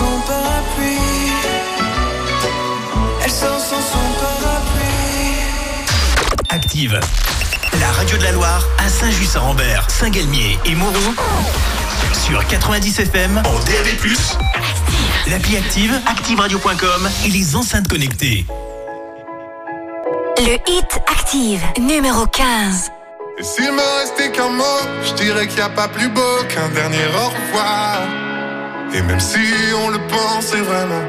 [0.00, 1.32] son parapluie.
[3.22, 5.44] Elle sort sans son parapluie.
[6.48, 7.00] Active.
[7.78, 11.14] La radio de la Loire à Saint-Just-Saint-Rambert, Saint-Galmier et Moreau.
[12.26, 13.88] Sur 90 FM en DAB+.
[15.28, 18.46] L'appli Active, activeradio.com et les enceintes connectées.
[20.38, 22.90] Le hit active, numéro 15.
[23.38, 26.68] Et s'il me restait qu'un mot, je dirais qu'il n'y a pas plus beau qu'un
[26.70, 28.29] dernier au revoir.
[28.92, 29.38] Et même si
[29.84, 31.06] on le pensait vraiment,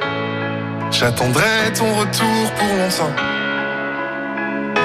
[0.92, 3.16] j'attendrai ton retour pour longtemps.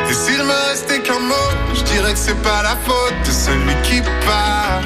[0.09, 3.75] Et s'il me restait qu'un mot, je dirais que c'est pas la faute de celui
[3.83, 4.81] qui part,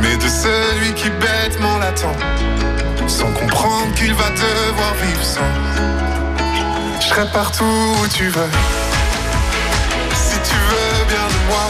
[0.00, 2.16] mais de celui qui bêtement l'attend.
[3.06, 5.40] sans comprendre qu'il va devoir vivre sans.
[7.00, 7.64] Je serai partout
[8.02, 8.50] où tu veux,
[10.14, 11.66] si tu veux bien de moi.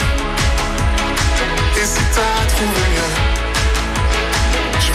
[1.76, 3.35] Et si t'as trouvé mieux,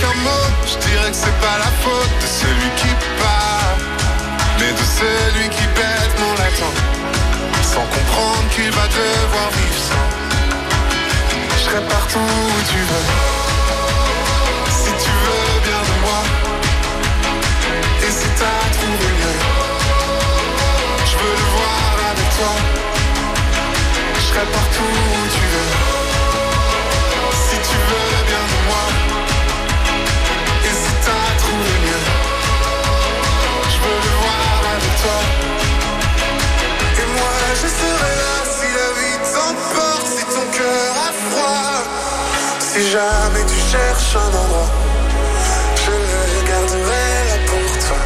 [0.00, 2.88] Qu'un mot, je dirais que c'est pas la faute de celui qui
[3.20, 3.76] part,
[4.58, 6.72] mais de celui qui bête mon latin,
[7.62, 10.08] sans comprendre qu'il va devoir vivre sans.
[11.50, 13.06] Je serai partout où tu veux,
[14.80, 16.20] si tu veux bien de moi.
[18.06, 19.38] Et si t'as trouvé mieux,
[21.10, 22.54] je veux le voir avec toi.
[24.16, 25.70] Je serai partout où tu veux,
[37.00, 41.82] Et moi je serai là si la vie t'emporte, si ton cœur a froid.
[42.60, 44.70] Si jamais tu cherches un endroit,
[45.84, 48.02] je le garderai là pour toi.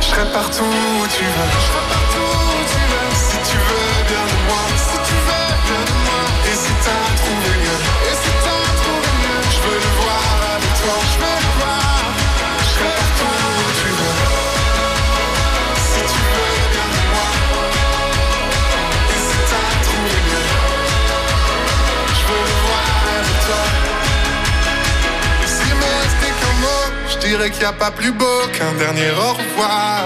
[0.00, 1.52] Je serai partout où tu veux.
[1.92, 3.10] Partout où tu veux.
[3.28, 4.64] Si tu veux bien de moi.
[4.88, 6.22] Si tu veux bien de moi.
[6.48, 7.52] Et si t'as trouvé
[27.36, 30.04] dirais qu'il n'y a pas plus beau qu'un dernier au revoir.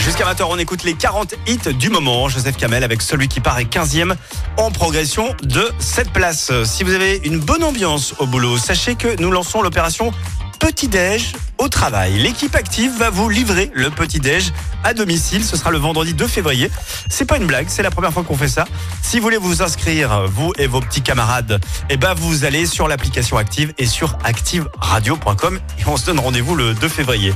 [0.00, 2.28] Jusqu'à 20h, on écoute les 40 hits du moment.
[2.28, 4.14] Joseph Kamel avec celui qui paraît 15e
[4.56, 6.50] en progression de cette place.
[6.64, 10.12] Si vous avez une bonne ambiance au boulot, sachez que nous lançons l'opération
[10.60, 12.18] Petit Déj au travail.
[12.18, 14.52] L'équipe active va vous livrer le petit déj
[14.84, 15.44] à domicile.
[15.44, 16.70] Ce sera le vendredi 2 février.
[17.08, 18.66] C'est pas une blague, c'est la première fois qu'on fait ça.
[19.02, 22.88] Si vous voulez vous inscrire, vous et vos petits camarades, eh ben vous allez sur
[22.88, 27.34] l'application Active et sur activeradio.com et on se donne rendez-vous le 2 février.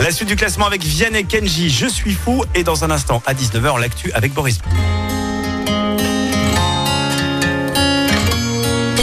[0.00, 3.34] La suite du classement avec Vianney Kenji, Je suis fou et dans un instant à
[3.34, 4.58] 19h l'actu avec Boris.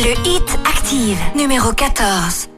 [0.04, 2.51] Le hit active, numéro 14.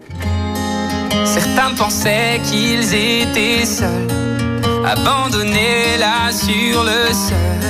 [1.25, 4.07] Certains pensaient qu'ils étaient seuls,
[4.85, 7.63] abandonnés là sur le seuil.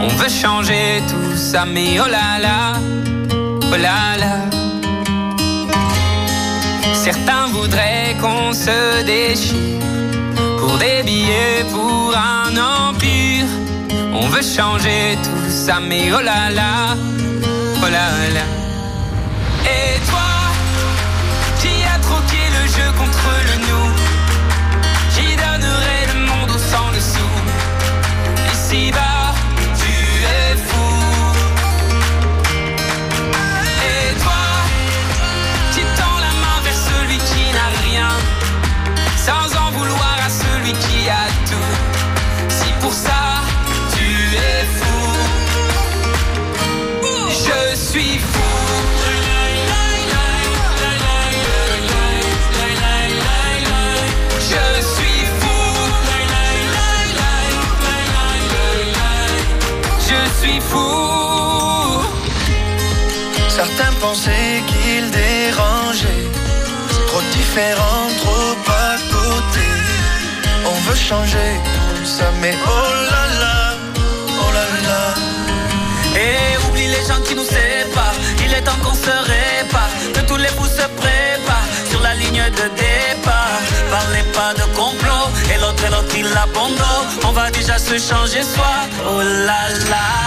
[0.00, 2.80] On veut changer tout ça, mais oh là là,
[3.62, 4.36] oh là là.
[6.94, 9.80] Certains voudraient qu'on se déchire
[10.58, 13.46] pour des billets, pour un empire.
[14.14, 16.96] On veut changer tout ça, mais oh là là,
[17.82, 18.61] oh là là.
[64.02, 66.26] Pensaient qu'il dérangeait.
[67.06, 69.66] Trop différent, trop à côté.
[70.66, 71.50] On veut changer
[72.00, 73.74] tout ça, mais oh là là,
[74.40, 75.04] oh là là.
[76.20, 78.18] Et oublie les gens qui nous séparent.
[78.44, 79.92] Il est temps qu'on se répare.
[80.14, 83.60] Que tous les bouts se préparent sur la ligne de départ.
[83.88, 85.26] Parlez pas de complot.
[85.54, 87.06] Et l'autre et l'autre il abandonne.
[87.24, 88.72] On va déjà se changer soi.
[89.06, 90.22] Oh là là.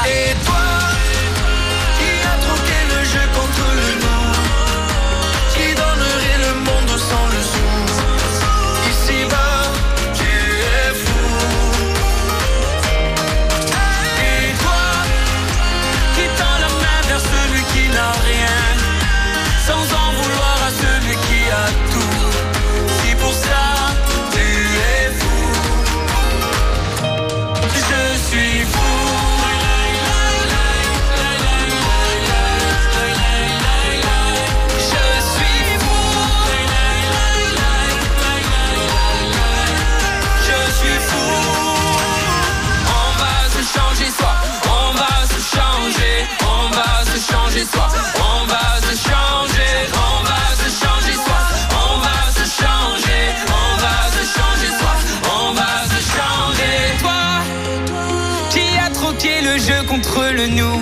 [60.47, 60.81] nous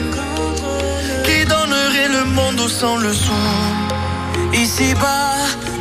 [1.23, 3.33] Qui donnerait le monde au sans le sou
[4.53, 5.35] Ici-bas,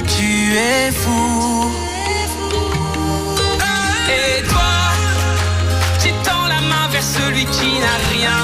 [0.06, 1.70] tu es fou.
[4.08, 4.74] Et toi,
[6.02, 8.38] tu tends la main vers celui qui n'a rien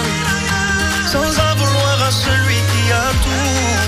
[1.07, 3.88] Sans en vouloir à celui qui a tout.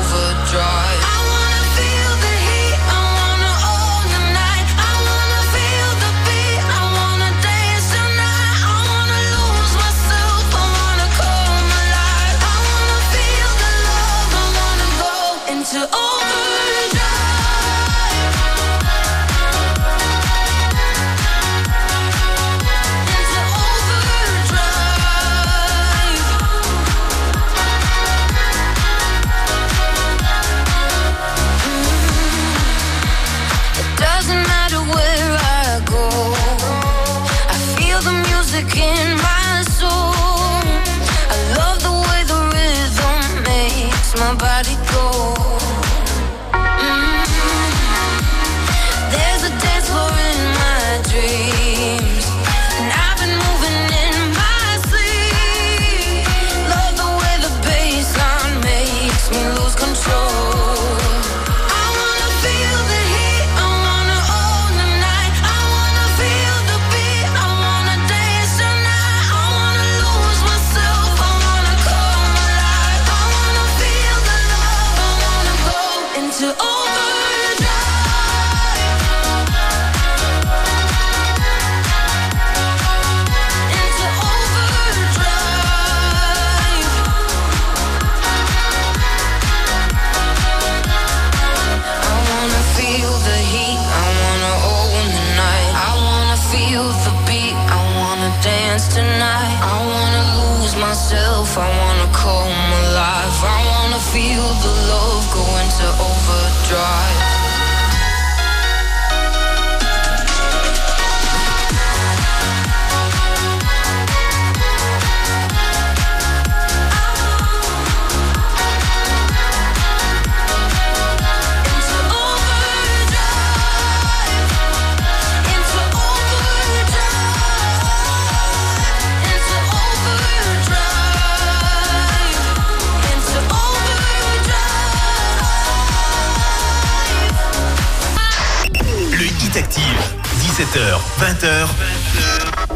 [140.61, 141.69] 17h, 20h,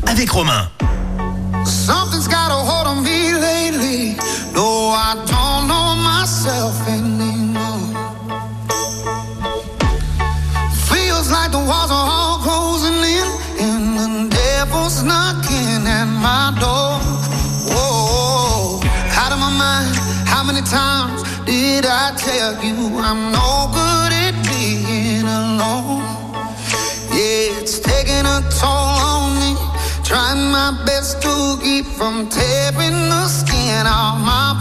[0.08, 0.68] avec Romain.
[1.64, 4.18] Something's got a hold on me lately.
[4.56, 7.94] No, I don't know myself anymore.
[10.90, 13.28] Feels like the walls are all closing in,
[13.60, 16.98] and the devil's knocking at my door.
[17.70, 18.82] Whoa,
[19.14, 19.96] out of my mind.
[20.26, 23.35] How many times did I tell you I'm
[32.06, 34.55] from tearing the skin off my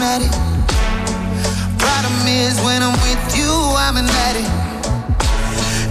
[0.00, 0.32] Problematic.
[1.76, 4.48] Problem is when I'm with you, I'm an addict.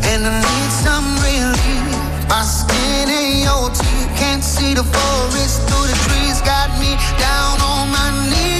[0.10, 1.94] And I need some relief.
[2.26, 4.10] My skin ain't your teeth.
[4.18, 6.42] Can't see the forest through the trees.
[6.42, 8.59] Got me down on my knees,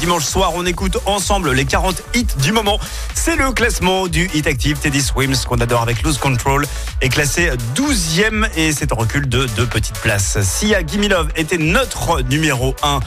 [0.00, 2.80] dimanche soir, on écoute ensemble les 40 hits du moment.
[3.14, 4.78] C'est le classement du Hit Active.
[4.78, 6.66] Teddy Swims, qu'on adore avec Lose Control,
[7.02, 10.38] est classé 12e et c'est en recul de deux petites places.
[10.40, 13.00] Sia Gimme Love était notre numéro 1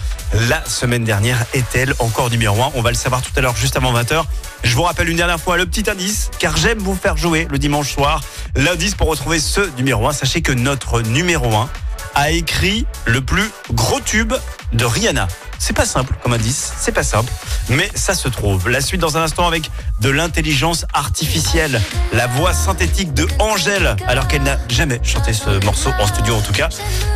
[0.49, 1.43] la semaine dernière.
[1.55, 4.23] Est-elle encore numéro 1 On va le savoir tout à l'heure, juste avant 20h.
[4.63, 7.57] Je vous rappelle une dernière fois le petit indice, car j'aime vous faire jouer le
[7.57, 8.21] dimanche soir.
[8.55, 11.69] L'indice pour retrouver ce numéro 1, sachez que notre numéro 1
[12.15, 14.33] a écrit le plus gros tube
[14.73, 15.27] de Rihanna.
[15.59, 17.31] C'est pas simple comme indice, c'est pas simple,
[17.69, 18.69] mais ça se trouve.
[18.69, 19.71] La suite dans un instant avec
[20.01, 21.81] de l'intelligence artificielle,
[22.11, 26.41] la voix synthétique de Angèle, alors qu'elle n'a jamais chanté ce morceau en studio en
[26.41, 26.69] tout cas.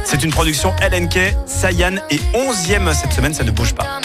[0.05, 3.99] C'est une production LNK, Sayan et 11e cette semaine, ça ne bouge pas.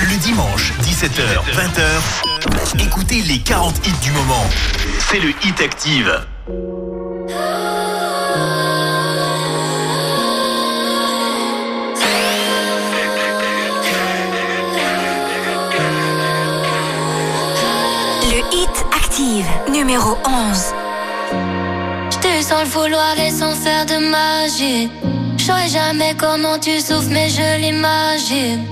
[0.00, 4.44] Le dimanche, 17h, 20h, écoutez les 40 hits du moment.
[5.08, 6.20] C'est le Hit Active.
[19.70, 20.74] Numéro 11.
[22.10, 24.90] J't'ai sans le vouloir et sans faire de magie.
[25.36, 28.64] J'saurais jamais comment tu souffres, mais je l'imagine.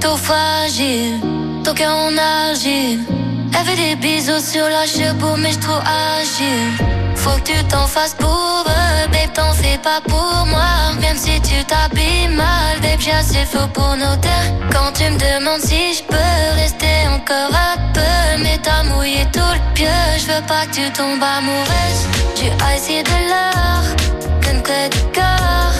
[0.00, 1.20] Tout fragile,
[1.64, 3.00] ton cœur en argile.
[3.52, 5.82] Elle fait des bisous sur la cheveux, mais j'trouve
[6.18, 7.03] agile.
[7.24, 10.92] Faut que tu t'en fasses pour eux, babe, t'en fais pas pour moi.
[11.00, 14.52] Même si tu t'habilles mal, babe, j'ai assez faux pour nos terres.
[14.70, 19.52] Quand tu me demandes si je peux rester encore un peu, mais t'as mouillé tout
[19.58, 19.98] le pieu.
[20.18, 22.02] Je veux pas que tu tombes amoureuse.
[22.36, 23.82] Du ice et de l'or,
[24.42, 25.72] qu'une clé du cœur.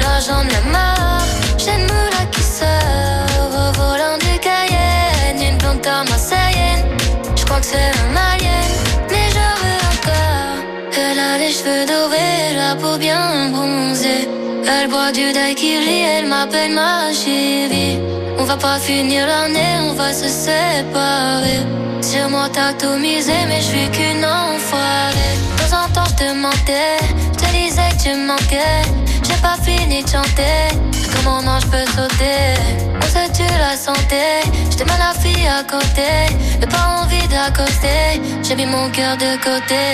[0.00, 1.26] L'argent de la mort,
[1.58, 5.42] j'ai une moula qui sort au volant du Cayenne.
[5.42, 6.86] Une blonde comme marseillaine,
[7.36, 8.70] je crois que c'est un alien,
[11.56, 14.28] cheveux dorés, la peau bien bronzée.
[14.72, 17.98] Elle boit du daiquiri, elle m'appelle ma chérie.
[18.38, 21.60] On va pas finir l'année, on va se séparer.
[22.02, 25.34] Sur moi t'as tout misé, mais je suis qu'une enfoirée.
[25.56, 26.98] De temps en temps je te mentais,
[27.32, 28.82] je te disais que tu manquais.
[29.26, 30.60] J'ai pas fini de chanter,
[31.14, 32.42] comment non je peux sauter.
[33.02, 34.24] On se tue la santé,
[34.70, 36.10] je mal la fille à côté.
[36.60, 39.84] J'ai pas envie d'accoster, j'ai mis mon cœur de côté.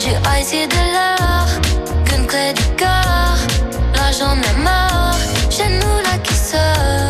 [0.00, 1.48] Ice et de l'or,
[2.04, 3.36] qu'une clé du corps.
[3.94, 5.18] L'argent de la mort,
[5.50, 7.07] j'ai nous là qui sort?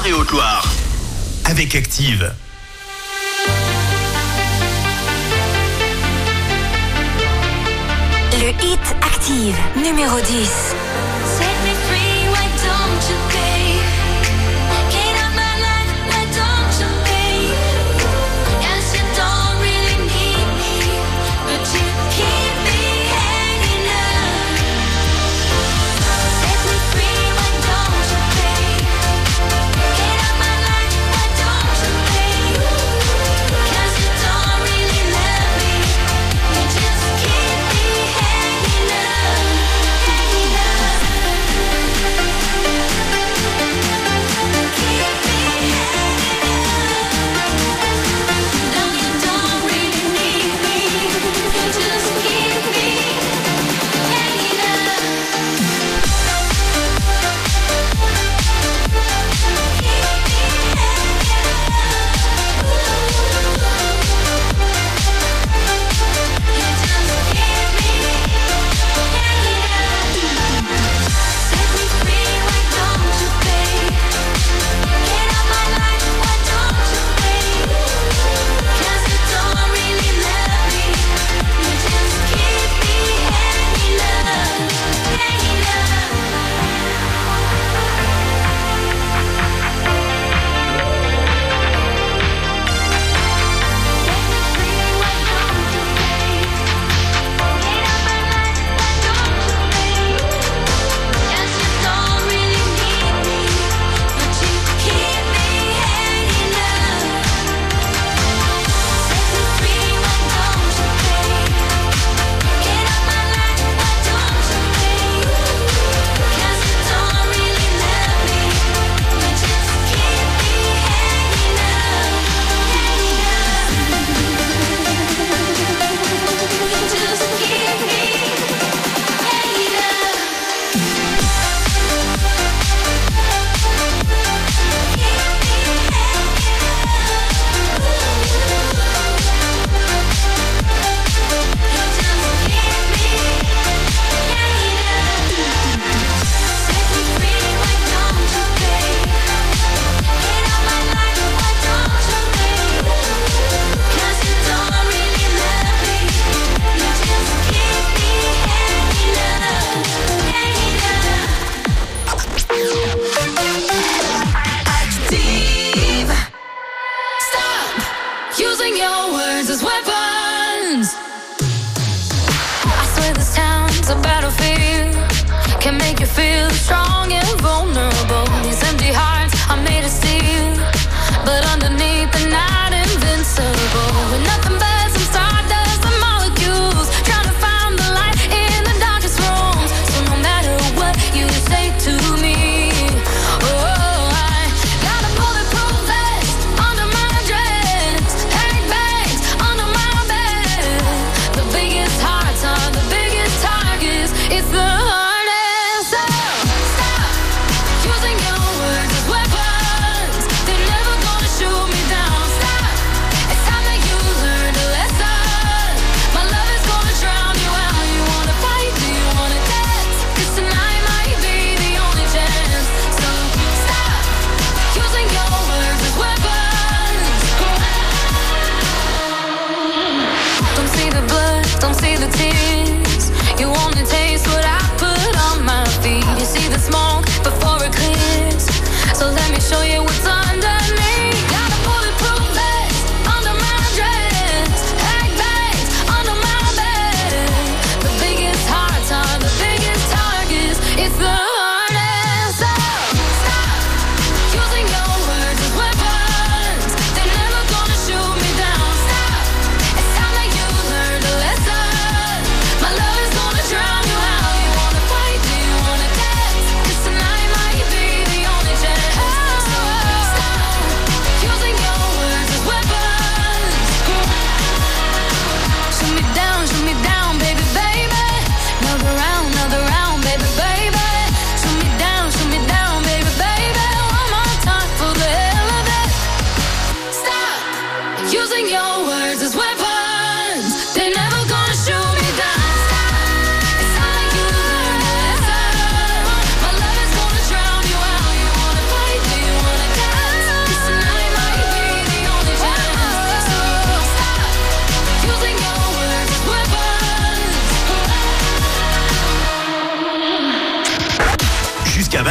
[0.00, 0.64] Loire et Haute-Loire
[1.44, 2.32] avec Active.
[8.32, 10.24] Le hit active numéro 10.
[10.26, 13.59] Set me free, why don't you?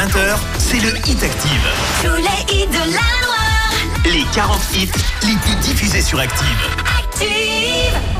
[0.00, 1.68] 20h, c'est le Hit Active.
[2.02, 3.74] Tous les hits de la Loire.
[4.06, 4.90] Les 40 hits
[5.24, 6.46] les plus diffusés sur Active.
[6.98, 8.19] Active.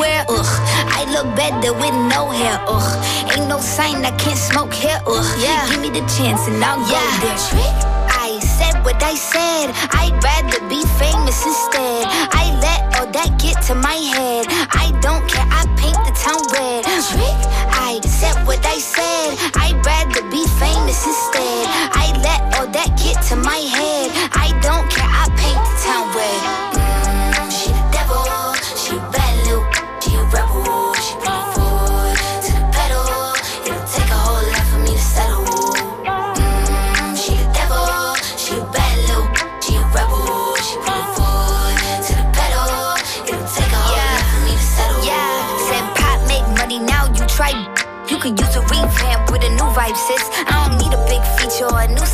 [1.21, 2.57] Look better with no hair.
[2.65, 4.99] Ugh, ain't no sign I can't smoke here.
[5.05, 7.37] Ugh, yeah, give me the chance and I'll go there.
[7.45, 7.77] Trick.
[8.09, 9.69] I said what I said.
[9.93, 12.09] I'd rather be famous instead.
[12.33, 14.47] I let all that get to my head.
[14.73, 15.45] I don't care.
[15.45, 16.89] I paint the town red.
[16.89, 17.37] Trick.
[17.69, 19.37] I said what I said.
[19.61, 21.69] I'd rather be famous instead.
[22.01, 24.09] I let all that get to my head.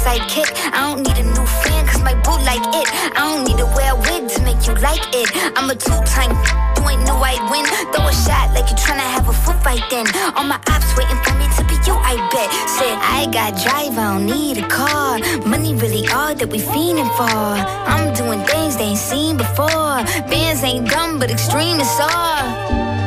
[0.07, 0.47] sidekick.
[0.71, 2.87] I don't need a new fan, cause my boot like it.
[3.11, 5.27] I don't need to wear a wig to make you like it.
[5.57, 7.65] I'm a two-time, you new, I win.
[7.91, 10.07] Throw a shot like you're tryna have a foot fight then.
[10.35, 12.47] All my ops waiting for me to be you, I bet.
[12.75, 12.89] Say
[13.19, 15.19] I got drive, I don't need a car.
[15.45, 17.51] Money really all that we fiending for.
[17.91, 19.99] I'm doing things they ain't seen before.
[20.31, 23.06] Bands ain't dumb, but extreme is all.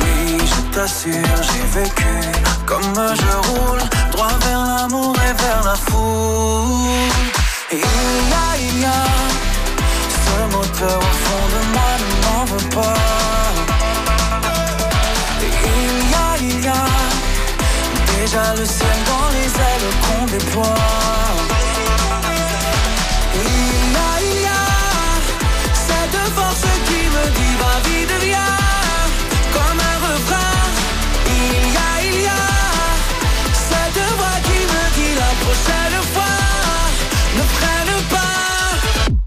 [0.00, 2.12] Oui, je t'assure, j'ai vécu
[2.66, 7.12] comme je roule, droit vers l'amour et vers la foule.
[7.70, 9.04] Et il a, il a,
[10.24, 13.00] ce moteur au fond de moi ne m'en veut pas.
[15.42, 16.84] Et il y a, il y a,
[18.16, 21.12] déjà le ciel dans les ailes qu'on déploie.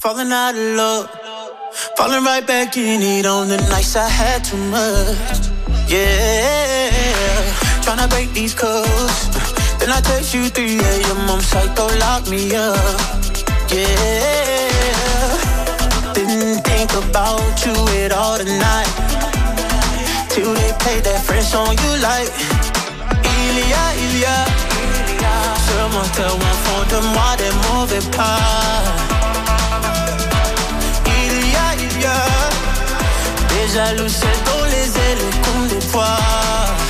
[0.05, 1.09] Falling out of love,
[1.97, 5.49] falling right back in it on the nights I had too much.
[5.89, 6.91] Yeah,
[7.81, 9.17] tryna break these codes.
[9.79, 11.27] Then I text you 3 a.m.
[11.27, 12.77] I'm psycho, lock me up.
[13.73, 14.53] Yeah,
[16.13, 17.73] didn't think about you
[18.05, 18.93] at all tonight.
[20.29, 22.29] Till they played that French song you like.
[23.25, 24.37] Il y a, il y a
[25.65, 28.94] ce moteur au fond de moi des mauvais pas.
[33.77, 36.84] Le ciel dans les ailes qu'on déploie.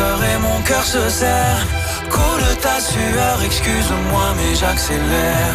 [0.00, 1.66] Et mon cœur se serre.
[2.10, 5.54] Coule ta sueur, excuse-moi, mais j'accélère.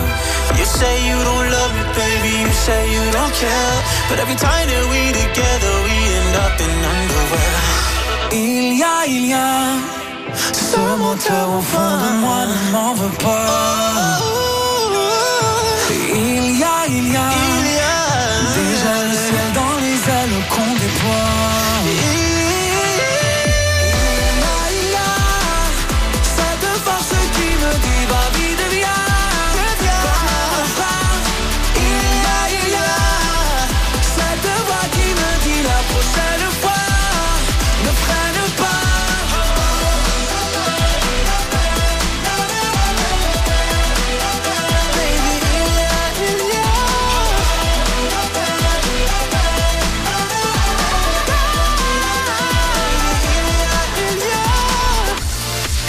[0.57, 3.75] You say you don't love me, baby, you say you don't care.
[4.09, 7.61] But every time that we together, we end up in underwear.
[8.31, 9.93] Il y a, il y a
[10.51, 14.19] ce moteur au fond de moi ne m'en veut pas.
[16.13, 17.52] Il y a, il y a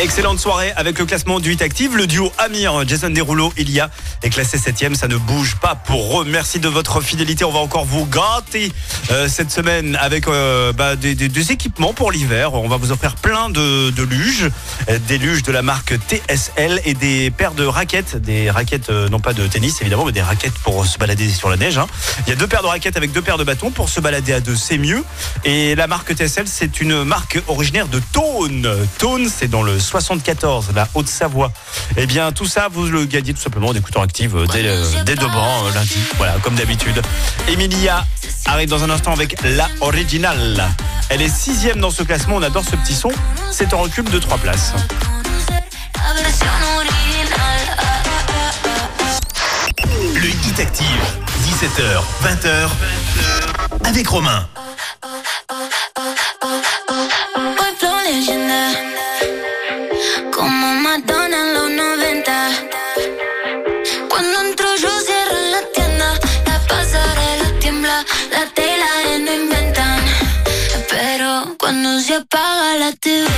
[0.05, 1.97] Excellente soirée avec le classement du 8 Active.
[1.97, 3.89] Le duo Amir, Jason Derulo, Ilia
[4.23, 4.95] est classé 7ème.
[4.95, 6.27] Ça ne bouge pas pour eux.
[6.29, 7.43] Merci de votre fidélité.
[7.47, 8.71] On va encore vous gâter
[9.11, 12.53] euh, cette semaine avec euh, bah, des, équipements pour l'hiver.
[12.53, 14.51] On va vous offrir plein de, luges,
[14.91, 18.17] euh, des luges de la marque TSL et des paires de raquettes.
[18.17, 21.57] Des raquettes, non pas de tennis évidemment, mais des raquettes pour se balader sur la
[21.57, 21.79] neige.
[21.79, 21.87] hein.
[22.27, 23.71] Il y a deux paires de raquettes avec deux paires de bâtons.
[23.71, 25.03] Pour se balader à deux, c'est mieux.
[25.47, 28.69] Et la marque TSL, c'est une marque originaire de Tône.
[28.99, 31.53] Tône, c'est dans le 74, la Haute-Savoie.
[31.97, 34.65] Eh bien, tout ça, vous le gagnez tout simplement en écoutant Active euh, dès,
[35.05, 35.99] dès demain, euh, lundi.
[36.17, 37.01] Voilà, comme d'habitude.
[37.49, 38.05] Emilia
[38.47, 40.69] arrive dans un instant avec la originale.
[41.11, 42.37] Elle est sixième dans ce classement.
[42.37, 43.11] On adore ce petit son.
[43.53, 44.73] C'est en recul de trois places.
[46.11, 46.65] Original.
[50.17, 50.87] Le Hit Active,
[51.47, 52.69] 17h, 20h,
[53.85, 54.49] avec Romain.
[72.35, 73.29] Apaga la TV,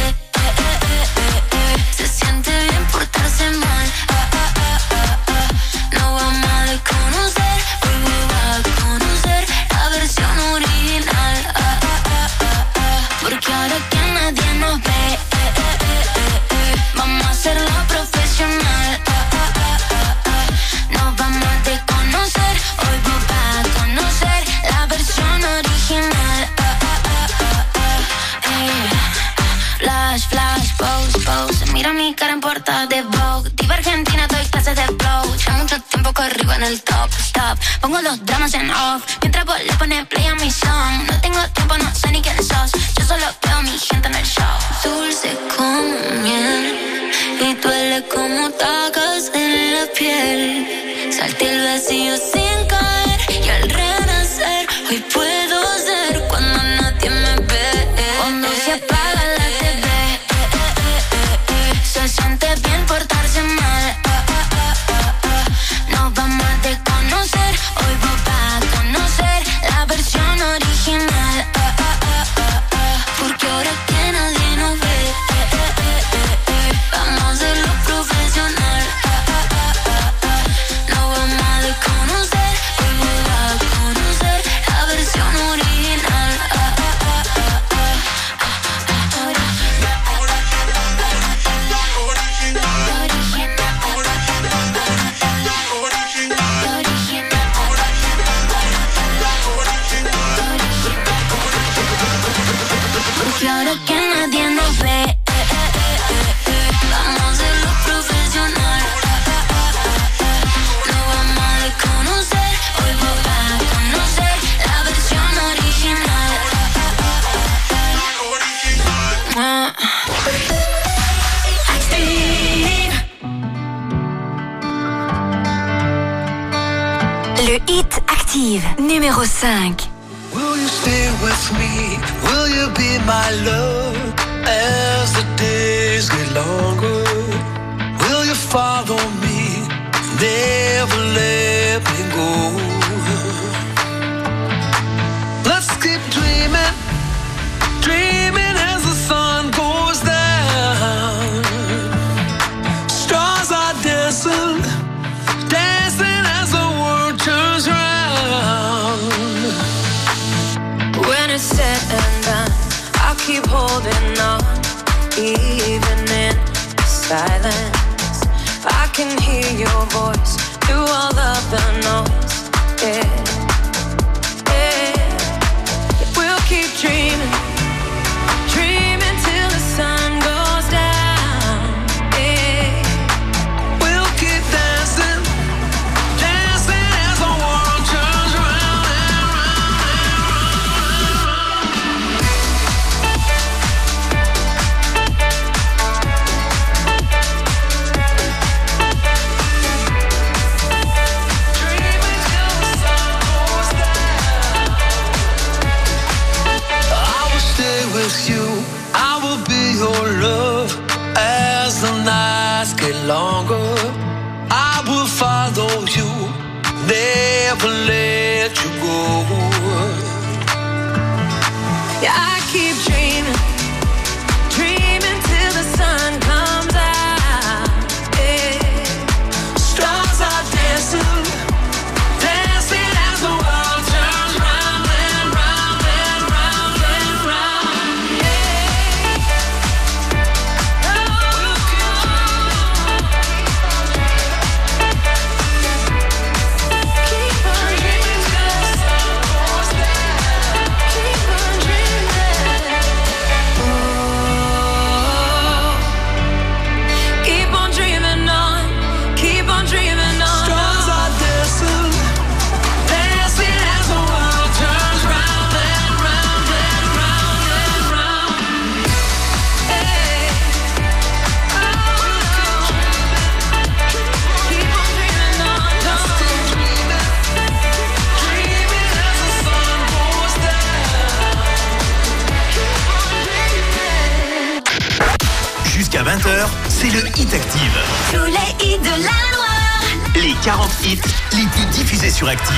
[292.16, 292.54] sur Active.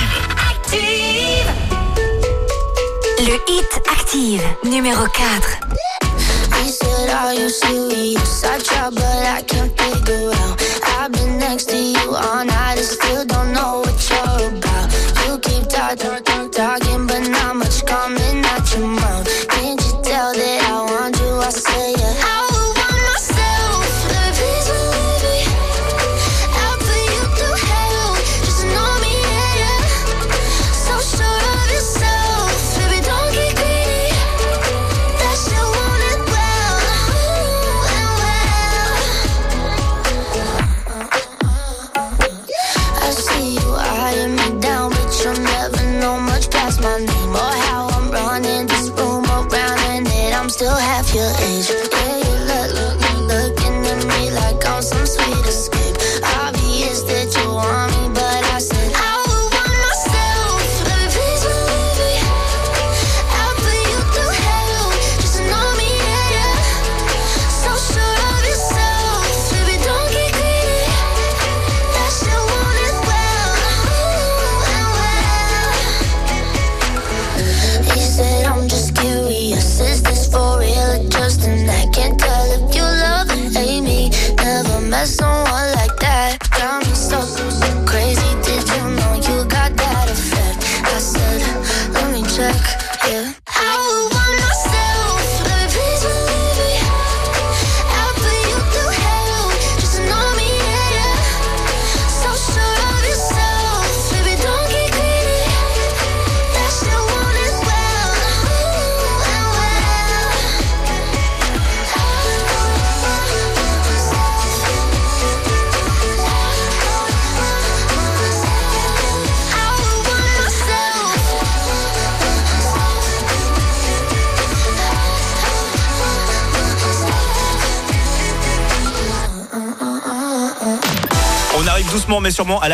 [0.49, 0.79] Active
[3.19, 5.59] Le hit Active, numéro 4.
[6.63, 8.45] He said, Are you serious?
[8.45, 10.61] I try, but I can't figure out.
[10.97, 12.58] I've been next to you all night.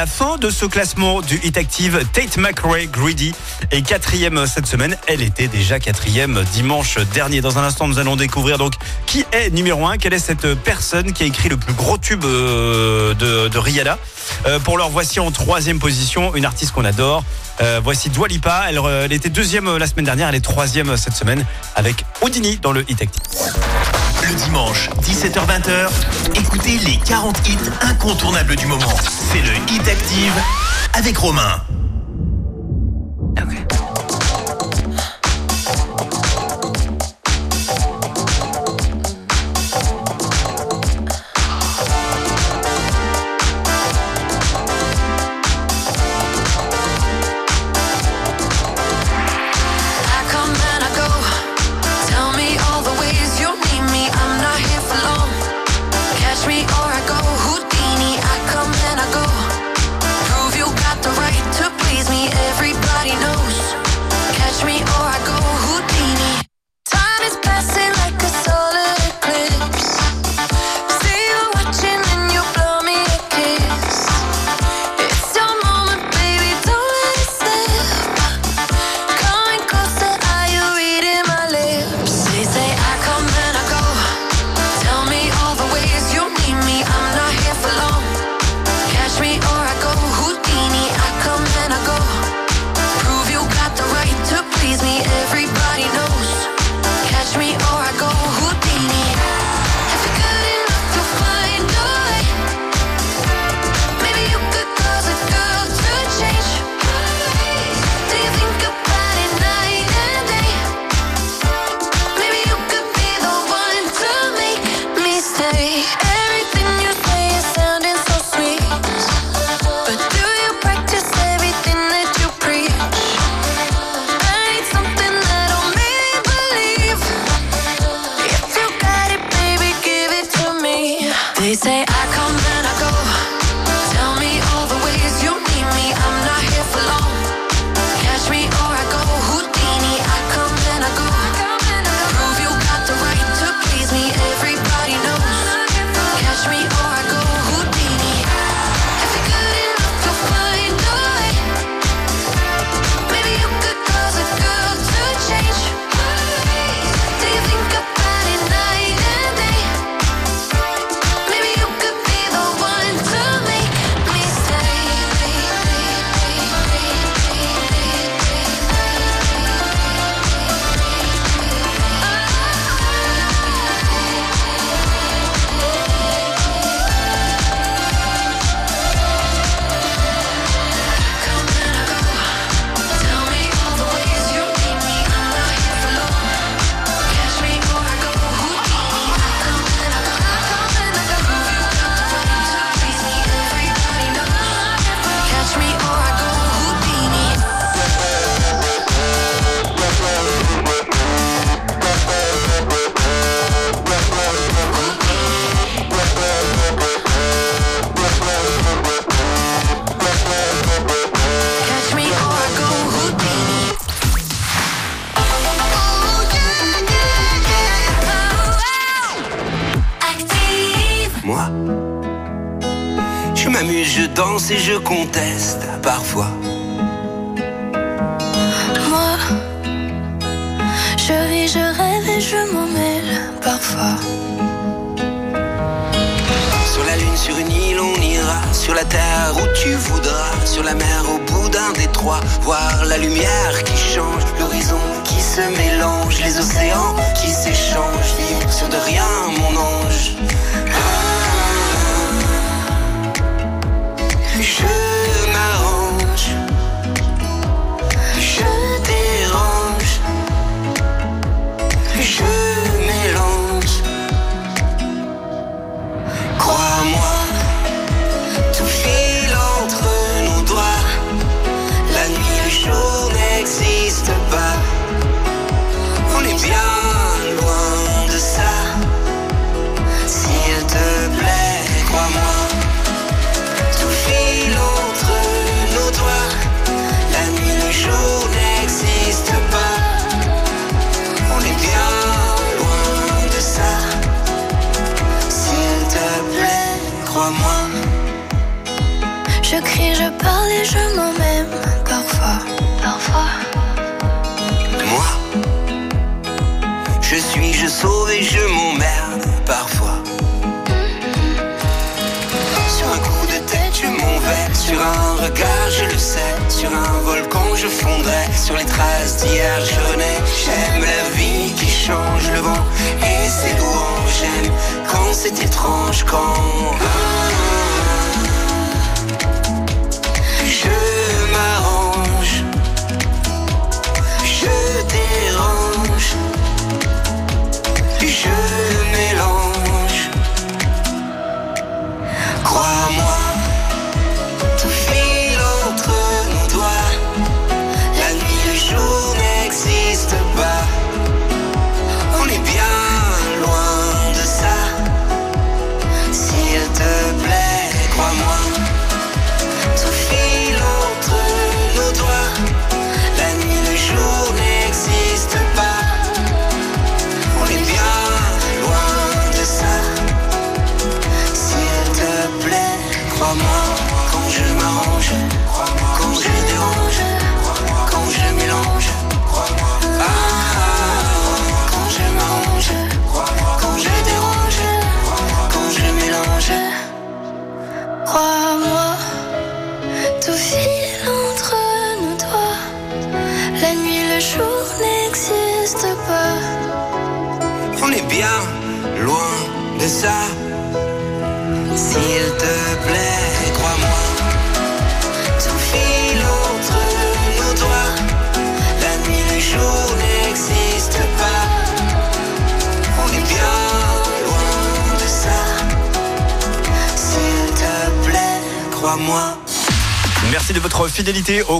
[0.05, 3.33] fin de ce classement du Hit Active, Tate McRae Greedy
[3.71, 4.97] est quatrième cette semaine.
[5.07, 7.41] Elle était déjà quatrième dimanche dernier.
[7.41, 8.73] Dans un instant, nous allons découvrir donc
[9.05, 12.23] qui est numéro un, quelle est cette personne qui a écrit le plus gros tube
[12.25, 13.97] euh, de, Rihanna.
[14.47, 17.23] Euh, pour leur voici en troisième position une artiste qu'on adore.
[17.61, 18.65] Euh, voici Dwalipa.
[18.69, 21.45] Elle, elle était deuxième la semaine dernière, elle est troisième cette semaine
[21.75, 23.21] avec Houdini dans le Hit Active
[24.35, 25.89] dimanche, 17h-20h,
[26.35, 28.93] écoutez les 40 hits incontournables du moment.
[29.31, 30.33] C'est le Hit Active
[30.93, 31.61] avec Romain.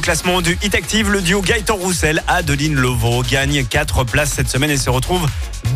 [0.06, 1.10] Classement du Hit Active.
[1.10, 5.28] Le duo Gaëtan Roussel, Adeline Lovo gagne 4 places cette semaine et se retrouve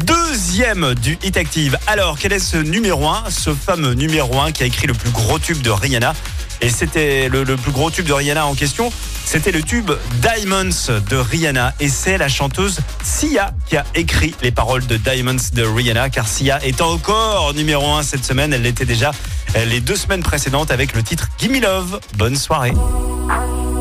[0.06, 1.80] deuxième du Hit Active.
[1.88, 5.10] Alors, quel est ce numéro 1 Ce fameux numéro 1 qui a écrit le plus
[5.10, 6.14] gros tube de Rihanna?
[6.61, 8.93] Et c'était le, le plus gros tube de Rihanna en question.
[9.26, 9.89] C'était le tube
[10.22, 11.73] Diamonds de Rihanna.
[11.80, 16.11] Et c'est la chanteuse Sia qui a écrit les paroles de Diamonds de Rihanna.
[16.11, 18.53] Car Sia est encore numéro 1 cette semaine.
[18.53, 19.10] Elle l'était déjà
[19.56, 21.99] euh, les deux semaines précédentes avec le titre Gimme Love.
[22.15, 22.73] Bonne soirée.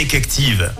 [0.00, 0.79] Avec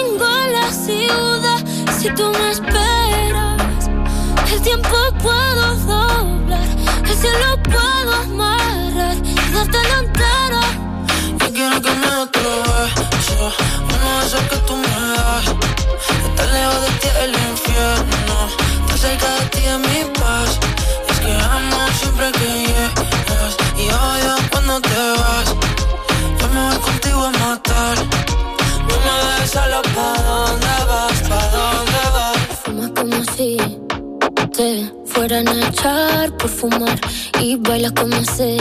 [2.01, 3.87] Si tú me esperas,
[4.51, 4.89] el tiempo
[5.21, 6.67] puedo doblar.
[7.05, 10.61] El cielo puedo amarrar y dártelo entero.
[11.39, 13.53] Yo quiero que me otro beso
[13.83, 15.45] Uno de esos que tú me das
[16.25, 18.49] Estar lejos de ti el infierno
[18.79, 20.59] Estar cerca de ti es mi paz
[21.07, 22.60] Es que amo siempre que
[35.33, 36.99] a echar por fumar.
[37.39, 38.57] Y bailas como sé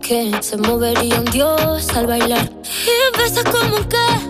[0.00, 2.50] que se movería un dios al bailar.
[2.64, 4.29] Y besas como que